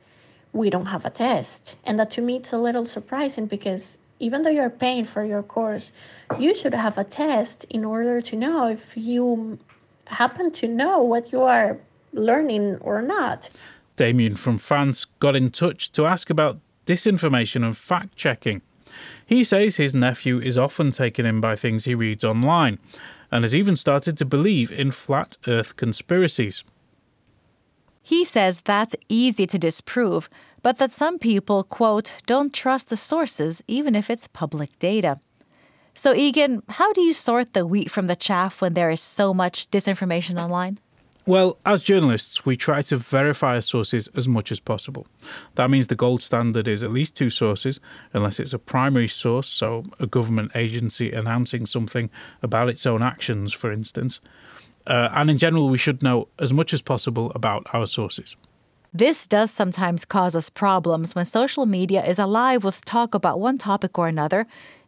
we 0.52 0.70
don't 0.72 0.88
have 0.88 1.06
a 1.06 1.12
test, 1.12 1.76
and 1.84 2.00
that 2.00 2.10
to 2.12 2.22
me 2.22 2.38
it's 2.38 2.54
a 2.54 2.58
little 2.58 2.86
surprising 2.88 3.46
because 3.46 3.98
even 4.22 4.44
though 4.44 4.50
you're 4.50 4.70
paying 4.70 5.04
for 5.04 5.26
your 5.26 5.42
course, 5.42 5.92
you 6.40 6.56
should 6.56 6.74
have 6.74 6.98
a 6.98 7.04
test 7.04 7.66
in 7.70 7.84
order 7.84 8.22
to 8.22 8.36
know 8.36 8.68
if 8.68 8.96
you 8.96 9.58
happen 10.06 10.52
to 10.52 10.68
know 10.68 11.02
what 11.02 11.32
you 11.32 11.42
are 11.42 11.78
learning 12.14 12.78
or 12.78 13.02
not. 13.02 13.50
Damien 13.96 14.36
from 14.36 14.58
France 14.58 15.06
got 15.20 15.36
in 15.36 15.50
touch 15.50 15.92
to 15.94 16.06
ask 16.06 16.30
about 16.30 16.60
disinformation 16.86 17.66
and 17.66 17.76
fact 17.76 18.16
checking. 18.16 18.62
He 19.26 19.44
says 19.44 19.78
his 19.78 19.96
nephew 19.96 20.40
is 20.40 20.58
often 20.58 20.92
taken 20.92 21.26
in 21.26 21.42
by 21.42 21.56
things 21.56 21.86
he 21.86 21.96
reads 21.96 22.24
online 22.24 22.78
and 23.32 23.44
has 23.44 23.56
even 23.56 23.76
started 23.76 24.18
to 24.18 24.26
believe 24.26 24.72
in 24.72 24.92
flat 24.92 25.38
earth 25.48 25.78
conspiracies. 25.78 26.64
He 28.04 28.26
says 28.26 28.62
that's 28.62 28.96
easy 29.08 29.46
to 29.48 29.58
disprove, 29.58 30.28
but 30.62 30.78
that 30.78 30.92
some 30.92 31.20
people, 31.20 31.64
quote, 31.64 32.14
don't 32.26 32.54
trust 32.54 32.90
the 32.90 32.98
sources 32.98 33.64
even 33.68 33.96
if 33.96 34.10
it's 34.10 34.28
public 34.28 34.78
data. 34.80 35.18
So, 35.94 36.14
Egan, 36.14 36.64
how 36.70 36.94
do 36.94 37.02
you 37.02 37.14
sort 37.14 37.54
the 37.54 37.66
wheat 37.66 37.92
from 37.92 38.08
the 38.08 38.16
chaff 38.16 38.62
when 38.62 38.74
there 38.74 38.90
is 38.90 39.02
so 39.02 39.34
much 39.34 39.70
disinformation 39.72 40.42
online? 40.42 40.80
Well, 41.28 41.60
as 41.66 41.84
journalists, 41.84 42.46
we 42.46 42.58
try 42.58 42.82
to 42.84 42.98
verify 42.98 43.56
our 43.56 43.62
sources 43.62 44.10
as 44.16 44.28
much 44.28 44.52
as 44.52 44.60
possible. 44.60 45.06
That 45.56 45.70
means 45.70 45.88
the 45.88 45.96
gold 45.96 46.24
standard 46.24 46.68
is 46.68 46.82
at 46.82 46.92
least 46.92 47.16
two 47.16 47.30
sources, 47.30 47.80
unless 48.12 48.40
it's 48.40 48.54
a 48.54 48.60
primary 48.60 49.08
source, 49.08 49.48
so 49.48 49.84
a 50.00 50.08
government 50.08 50.52
agency 50.56 51.12
announcing 51.12 51.68
something 51.68 52.10
about 52.42 52.70
its 52.70 52.88
own 52.88 53.04
actions, 53.04 53.54
for 53.54 53.72
instance. 53.72 54.20
Uh, 54.88 55.10
and 55.14 55.30
in 55.30 55.38
general, 55.38 55.70
we 55.70 55.78
should 55.78 56.02
know 56.02 56.28
as 56.40 56.52
much 56.52 56.74
as 56.74 56.82
possible 56.82 57.32
about 57.36 57.68
our 57.72 57.86
sources. 57.86 58.36
This 58.94 59.26
does 59.26 59.52
sometimes 59.52 60.04
cause 60.04 60.36
us 60.36 60.50
problems 60.50 61.16
when 61.16 61.24
social 61.24 61.66
media 61.66 62.04
is 62.04 62.20
alive 62.20 62.66
with 62.66 62.84
talk 62.84 63.14
about 63.14 63.40
one 63.40 63.58
topic 63.58 63.98
or 63.98 64.10
another, 64.10 64.46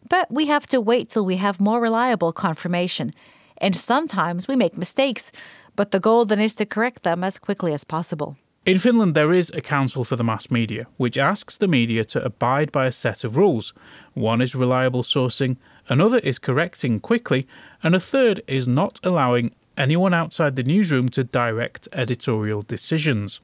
but 0.09 0.29
we 0.29 0.47
have 0.47 0.67
to 0.67 0.81
wait 0.81 1.07
till 1.07 1.23
we 1.23 1.37
have 1.37 1.61
more 1.61 1.79
reliable 1.79 2.33
confirmation. 2.33 3.13
And 3.59 3.73
sometimes 3.73 4.45
we 4.45 4.57
make 4.57 4.77
mistakes, 4.77 5.31
but 5.77 5.91
the 5.91 6.01
goal 6.01 6.25
then 6.25 6.41
is 6.41 6.53
to 6.55 6.65
correct 6.65 7.03
them 7.03 7.23
as 7.23 7.37
quickly 7.37 7.71
as 7.71 7.85
possible. 7.85 8.35
In 8.65 8.77
Finland, 8.77 9.13
there 9.13 9.31
is 9.31 9.49
a 9.51 9.61
Council 9.61 10.03
for 10.03 10.17
the 10.17 10.23
Mass 10.23 10.51
Media, 10.51 10.87
which 10.97 11.17
asks 11.17 11.55
the 11.55 11.67
media 11.67 12.03
to 12.05 12.25
abide 12.25 12.73
by 12.73 12.85
a 12.85 12.91
set 12.91 13.23
of 13.23 13.37
rules. 13.37 13.73
One 14.13 14.41
is 14.41 14.53
reliable 14.53 15.03
sourcing, 15.03 15.55
another 15.87 16.19
is 16.19 16.39
correcting 16.39 16.99
quickly, 16.99 17.47
and 17.81 17.95
a 17.95 18.01
third 18.01 18.41
is 18.47 18.67
not 18.67 18.99
allowing 19.01 19.51
anyone 19.77 20.13
outside 20.13 20.55
the 20.55 20.63
newsroom 20.63 21.09
to 21.09 21.23
direct 21.23 21.87
editorial 21.93 22.61
decisions. 22.61 23.41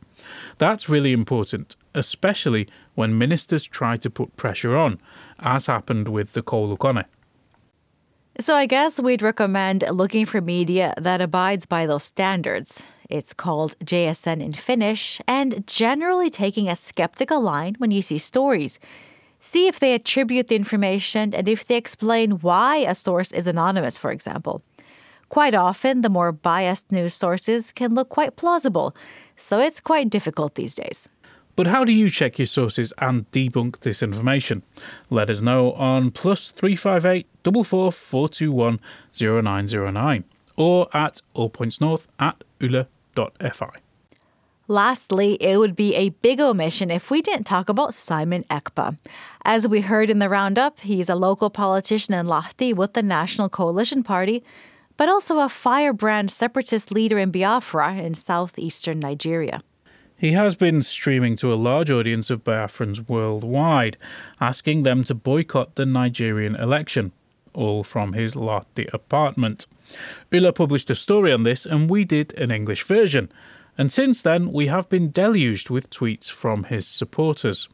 That's 0.57 0.89
really 0.89 1.13
important, 1.13 1.75
especially 1.93 2.67
when 2.95 3.17
ministers 3.17 3.65
try 3.65 3.97
to 3.97 4.09
put 4.09 4.35
pressure 4.35 4.75
on, 4.75 4.99
as 5.39 5.65
happened 5.65 6.07
with 6.09 6.33
the 6.33 6.41
Koulukone. 6.41 7.05
So 8.39 8.55
I 8.55 8.67
guess 8.67 8.99
we'd 8.99 9.21
recommend 9.21 9.83
looking 9.91 10.25
for 10.25 10.39
media 10.39 10.93
that 10.97 11.19
abides 11.19 11.65
by 11.65 11.85
those 11.85 12.05
standards. 12.05 12.83
It's 13.09 13.33
called 13.33 13.77
JSN 13.79 14.41
in 14.41 14.53
Finnish, 14.53 15.19
and 15.27 15.65
generally 15.67 16.29
taking 16.29 16.69
a 16.69 16.75
skeptical 16.75 17.41
line 17.41 17.75
when 17.79 17.91
you 17.91 18.01
see 18.01 18.17
stories. 18.17 18.79
See 19.41 19.67
if 19.67 19.79
they 19.79 19.93
attribute 19.93 20.47
the 20.47 20.55
information 20.55 21.33
and 21.33 21.47
if 21.47 21.65
they 21.65 21.75
explain 21.75 22.39
why 22.39 22.77
a 22.77 22.93
source 22.93 23.31
is 23.31 23.47
anonymous, 23.47 23.97
for 23.97 24.11
example. 24.11 24.61
Quite 25.29 25.55
often, 25.55 26.01
the 26.01 26.09
more 26.09 26.31
biased 26.31 26.91
news 26.91 27.13
sources 27.13 27.71
can 27.71 27.93
look 27.93 28.09
quite 28.09 28.35
plausible, 28.35 28.93
so 29.35 29.59
it's 29.59 29.79
quite 29.79 30.09
difficult 30.09 30.55
these 30.55 30.75
days. 30.75 31.07
But 31.55 31.67
how 31.67 31.83
do 31.83 31.91
you 31.91 32.09
check 32.09 32.39
your 32.39 32.45
sources 32.45 32.93
and 32.99 33.29
debunk 33.31 33.79
this 33.79 34.01
information? 34.01 34.63
Let 35.09 35.29
us 35.29 35.41
know 35.41 35.73
on 35.73 36.11
plus 36.11 36.51
358 36.51 37.27
44421 37.43 38.79
0909 39.13 40.23
or 40.55 40.87
at 40.93 41.21
allpointsnorth 41.35 42.07
at 42.19 42.43
yle.fi. 42.59 43.71
Lastly, 44.69 45.33
it 45.41 45.57
would 45.57 45.75
be 45.75 45.95
a 45.95 46.09
big 46.09 46.39
omission 46.39 46.91
if 46.91 47.09
we 47.09 47.21
didn't 47.21 47.45
talk 47.45 47.69
about 47.69 47.95
Simon 47.95 48.43
Ekpa. 48.51 48.97
As 49.43 49.67
we 49.67 49.81
heard 49.81 50.11
in 50.11 50.19
the 50.19 50.29
roundup, 50.29 50.79
he's 50.81 51.09
a 51.09 51.15
local 51.15 51.49
politician 51.49 52.13
in 52.13 52.27
Lahti 52.27 52.73
with 52.73 52.93
the 52.93 53.01
National 53.01 53.49
Coalition 53.49 54.03
Party, 54.03 54.43
but 54.99 55.07
also 55.07 55.39
a 55.39 55.47
firebrand 55.47 56.29
separatist 56.29 56.91
leader 56.91 57.17
in 57.17 57.31
Biafra 57.31 57.95
in 57.95 58.13
southeastern 58.13 58.99
Nigeria. 58.99 59.61
He 60.17 60.33
has 60.33 60.55
been 60.55 60.81
streaming 60.81 61.37
to 61.37 61.53
a 61.53 61.55
large 61.55 61.89
audience 61.89 62.29
of 62.29 62.43
Biafrans 62.43 63.07
worldwide, 63.07 63.95
asking 64.41 64.83
them 64.83 65.05
to 65.05 65.15
boycott 65.15 65.75
the 65.75 65.85
Nigerian 65.85 66.53
election, 66.57 67.13
all 67.53 67.85
from 67.85 68.11
his 68.11 68.35
Lahti 68.35 68.93
apartment. 68.93 69.67
Yle 70.33 70.51
published 70.51 70.89
a 70.89 70.95
story 70.95 71.31
on 71.31 71.43
this, 71.43 71.65
and 71.65 71.89
we 71.89 72.03
did 72.03 72.33
an 72.33 72.51
English 72.51 72.83
version. 72.83 73.31
And 73.77 73.93
since 73.93 74.21
then, 74.21 74.51
we 74.51 74.67
have 74.67 74.89
been 74.89 75.11
deluged 75.11 75.69
with 75.69 75.89
tweets 75.89 76.29
from 76.29 76.65
his 76.65 76.85
supporters. 76.85 77.69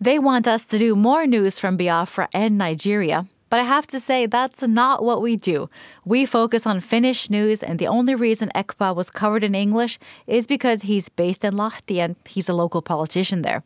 They 0.00 0.18
want 0.18 0.48
us 0.48 0.64
to 0.68 0.78
do 0.78 0.96
more 0.96 1.26
news 1.26 1.58
from 1.58 1.76
Biafra 1.76 2.30
and 2.32 2.56
Nigeria, 2.56 3.26
but 3.50 3.60
I 3.60 3.64
have 3.64 3.86
to 3.88 4.00
say 4.00 4.26
that's 4.26 4.62
not 4.62 5.02
what 5.02 5.22
we 5.22 5.36
do. 5.36 5.70
We 6.04 6.26
focus 6.26 6.66
on 6.66 6.80
Finnish 6.80 7.30
news, 7.30 7.62
and 7.62 7.78
the 7.78 7.86
only 7.86 8.14
reason 8.14 8.50
Ekpa 8.54 8.94
was 8.94 9.10
covered 9.10 9.44
in 9.44 9.54
English 9.54 9.98
is 10.26 10.46
because 10.46 10.82
he's 10.82 11.08
based 11.08 11.44
in 11.44 11.54
Lahti 11.54 11.98
and 11.98 12.16
he's 12.26 12.48
a 12.48 12.54
local 12.54 12.82
politician 12.82 13.42
there. 13.42 13.62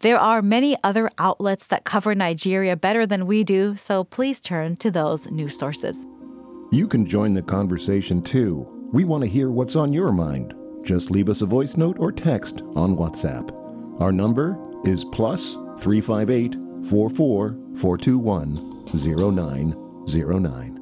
There 0.00 0.18
are 0.18 0.42
many 0.42 0.76
other 0.84 1.08
outlets 1.18 1.66
that 1.68 1.84
cover 1.84 2.14
Nigeria 2.14 2.76
better 2.76 3.06
than 3.06 3.26
we 3.26 3.44
do, 3.44 3.76
so 3.76 4.04
please 4.04 4.40
turn 4.40 4.76
to 4.76 4.90
those 4.90 5.30
news 5.30 5.58
sources. 5.58 6.06
You 6.70 6.88
can 6.88 7.06
join 7.06 7.34
the 7.34 7.42
conversation 7.42 8.20
too. 8.20 8.68
We 8.92 9.04
want 9.04 9.22
to 9.22 9.30
hear 9.30 9.50
what's 9.50 9.76
on 9.76 9.92
your 9.92 10.12
mind. 10.12 10.54
Just 10.82 11.10
leave 11.10 11.28
us 11.28 11.40
a 11.40 11.46
voice 11.46 11.76
note 11.76 11.96
or 11.98 12.12
text 12.12 12.62
on 12.74 12.96
WhatsApp. 12.96 13.50
Our 14.00 14.12
number 14.12 14.58
is 14.84 15.04
plus 15.04 15.56
358 15.78 16.56
44 16.88 17.56
421 17.76 18.56
0909. 18.94 20.80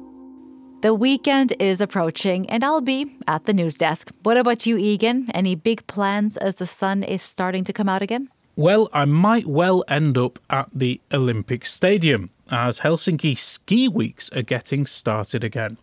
The 0.81 0.93
weekend 0.93 1.53
is 1.59 1.79
approaching, 1.79 2.49
and 2.49 2.61
I'll 2.61 2.81
be 2.81 3.15
at 3.25 3.45
the 3.45 3.53
news 3.53 3.75
desk. 3.75 4.11
What 4.23 4.35
about 4.35 4.65
you, 4.65 4.77
Egan? 4.77 5.31
Any 5.33 5.55
big 5.55 5.87
plans 5.87 6.35
as 6.35 6.55
the 6.55 6.65
sun 6.65 7.03
is 7.03 7.21
starting 7.21 7.63
to 7.63 7.71
come 7.71 7.87
out 7.87 8.01
again? 8.01 8.27
Well, 8.57 8.89
I 8.91 9.05
might 9.05 9.47
well 9.47 9.85
end 9.87 10.17
up 10.17 10.39
at 10.49 10.69
the 10.75 10.99
Olympic 11.13 11.65
Stadium 11.65 12.31
as 12.51 12.81
Helsinki 12.81 13.37
ski 13.37 13.87
weeks 13.87 14.29
are 14.33 14.41
getting 14.41 14.85
started 14.85 15.43
again. 15.43 15.77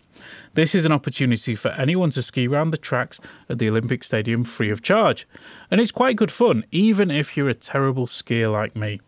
This 0.52 0.74
is 0.74 0.84
an 0.84 0.92
opportunity 0.92 1.54
for 1.54 1.70
anyone 1.70 2.10
to 2.10 2.22
ski 2.22 2.46
around 2.46 2.70
the 2.70 2.76
tracks 2.76 3.18
at 3.48 3.58
the 3.58 3.68
Olympic 3.70 4.04
Stadium 4.04 4.44
free 4.44 4.70
of 4.70 4.82
charge. 4.82 5.26
And 5.70 5.80
it's 5.80 5.92
quite 5.92 6.16
good 6.16 6.30
fun, 6.30 6.64
even 6.70 7.10
if 7.10 7.36
you're 7.36 7.48
a 7.48 7.54
terrible 7.54 8.06
skier 8.06 8.52
like 8.52 8.76
me. 8.76 9.00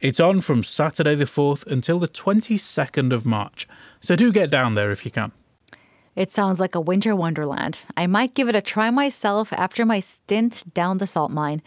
It's 0.00 0.20
on 0.20 0.40
from 0.40 0.62
Saturday 0.62 1.14
the 1.14 1.24
4th 1.24 1.66
until 1.66 1.98
the 1.98 2.08
22nd 2.08 3.12
of 3.12 3.24
March, 3.24 3.68
so 4.00 4.16
do 4.16 4.32
get 4.32 4.50
down 4.50 4.74
there 4.74 4.90
if 4.90 5.04
you 5.04 5.10
can. 5.10 5.32
It 6.16 6.30
sounds 6.30 6.60
like 6.60 6.74
a 6.74 6.80
winter 6.80 7.16
wonderland. 7.16 7.78
I 7.96 8.06
might 8.06 8.34
give 8.34 8.48
it 8.48 8.54
a 8.54 8.62
try 8.62 8.90
myself 8.90 9.52
after 9.52 9.84
my 9.84 10.00
stint 10.00 10.72
down 10.72 10.98
the 10.98 11.06
salt 11.06 11.32
mine. 11.32 11.60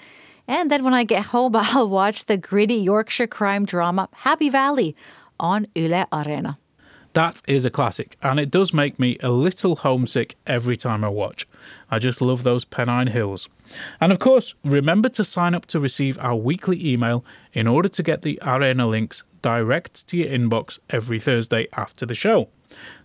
And 0.47 0.71
then 0.71 0.83
when 0.83 0.93
I 0.93 1.03
get 1.03 1.25
home, 1.25 1.55
I'll 1.55 1.89
watch 1.89 2.25
the 2.25 2.37
gritty 2.37 2.75
Yorkshire 2.75 3.27
crime 3.27 3.65
drama 3.65 4.07
Happy 4.13 4.49
Valley 4.49 4.95
on 5.39 5.67
Yle 5.75 6.05
Areena. 6.11 6.57
That 7.13 7.41
is 7.47 7.65
a 7.65 7.69
classic, 7.69 8.15
and 8.21 8.39
it 8.39 8.51
does 8.51 8.73
make 8.73 8.99
me 8.99 9.17
a 9.23 9.31
little 9.31 9.77
homesick 9.77 10.35
every 10.45 10.77
time 10.77 11.03
I 11.03 11.09
watch. 11.09 11.47
I 11.89 11.99
just 11.99 12.21
love 12.21 12.43
those 12.43 12.65
Pennine 12.65 13.07
Hills. 13.07 13.49
And 13.99 14.11
of 14.11 14.19
course, 14.19 14.53
remember 14.63 15.09
to 15.09 15.23
sign 15.23 15.55
up 15.55 15.65
to 15.67 15.79
receive 15.79 16.19
our 16.19 16.35
weekly 16.35 16.85
email 16.85 17.25
in 17.53 17.67
order 17.67 17.89
to 17.89 18.03
get 18.03 18.21
the 18.21 18.39
Areena 18.43 18.87
links 18.89 19.23
direct 19.41 20.07
to 20.07 20.17
your 20.17 20.29
inbox 20.29 20.79
every 20.89 21.19
Thursday 21.19 21.67
after 21.73 22.05
the 22.05 22.15
show. 22.15 22.49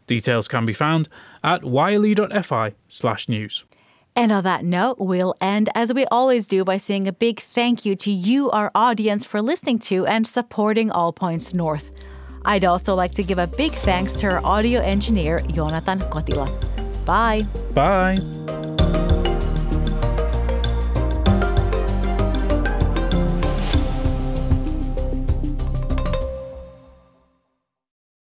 Details 0.07 0.49
can 0.49 0.65
be 0.67 0.73
found 0.73 1.09
at 1.43 1.65
yle.fi 1.65 2.75
slash 2.89 3.29
news. 3.29 3.65
And 4.15 4.31
on 4.31 4.45
that 4.45 4.65
note, 4.65 4.99
we'll 4.99 5.35
end 5.41 5.71
as 5.75 5.95
we 5.95 6.05
always 6.07 6.47
do 6.47 6.65
by 6.65 6.77
saying 6.77 7.09
a 7.09 7.13
big 7.13 7.41
thank 7.41 7.87
you 7.87 7.97
to 7.97 8.11
you, 8.11 8.51
our 8.51 8.71
audience, 8.75 9.25
for 9.25 9.41
listening 9.41 9.79
to 9.81 10.07
and 10.07 10.27
supporting 10.27 10.91
All 10.91 11.13
Points 11.13 11.55
North. 11.55 11.91
I'd 12.45 12.65
also 12.65 12.95
like 12.95 13.13
to 13.15 13.23
give 13.23 13.39
a 13.39 13.47
big 13.47 13.73
thanks 13.73 14.15
to 14.15 14.27
our 14.27 14.45
audio 14.45 14.81
engineer, 14.81 15.41
Joonatan 15.41 16.01
Kotila. 16.11 16.49
Bye. 17.05 17.47
Bye. 17.75 18.62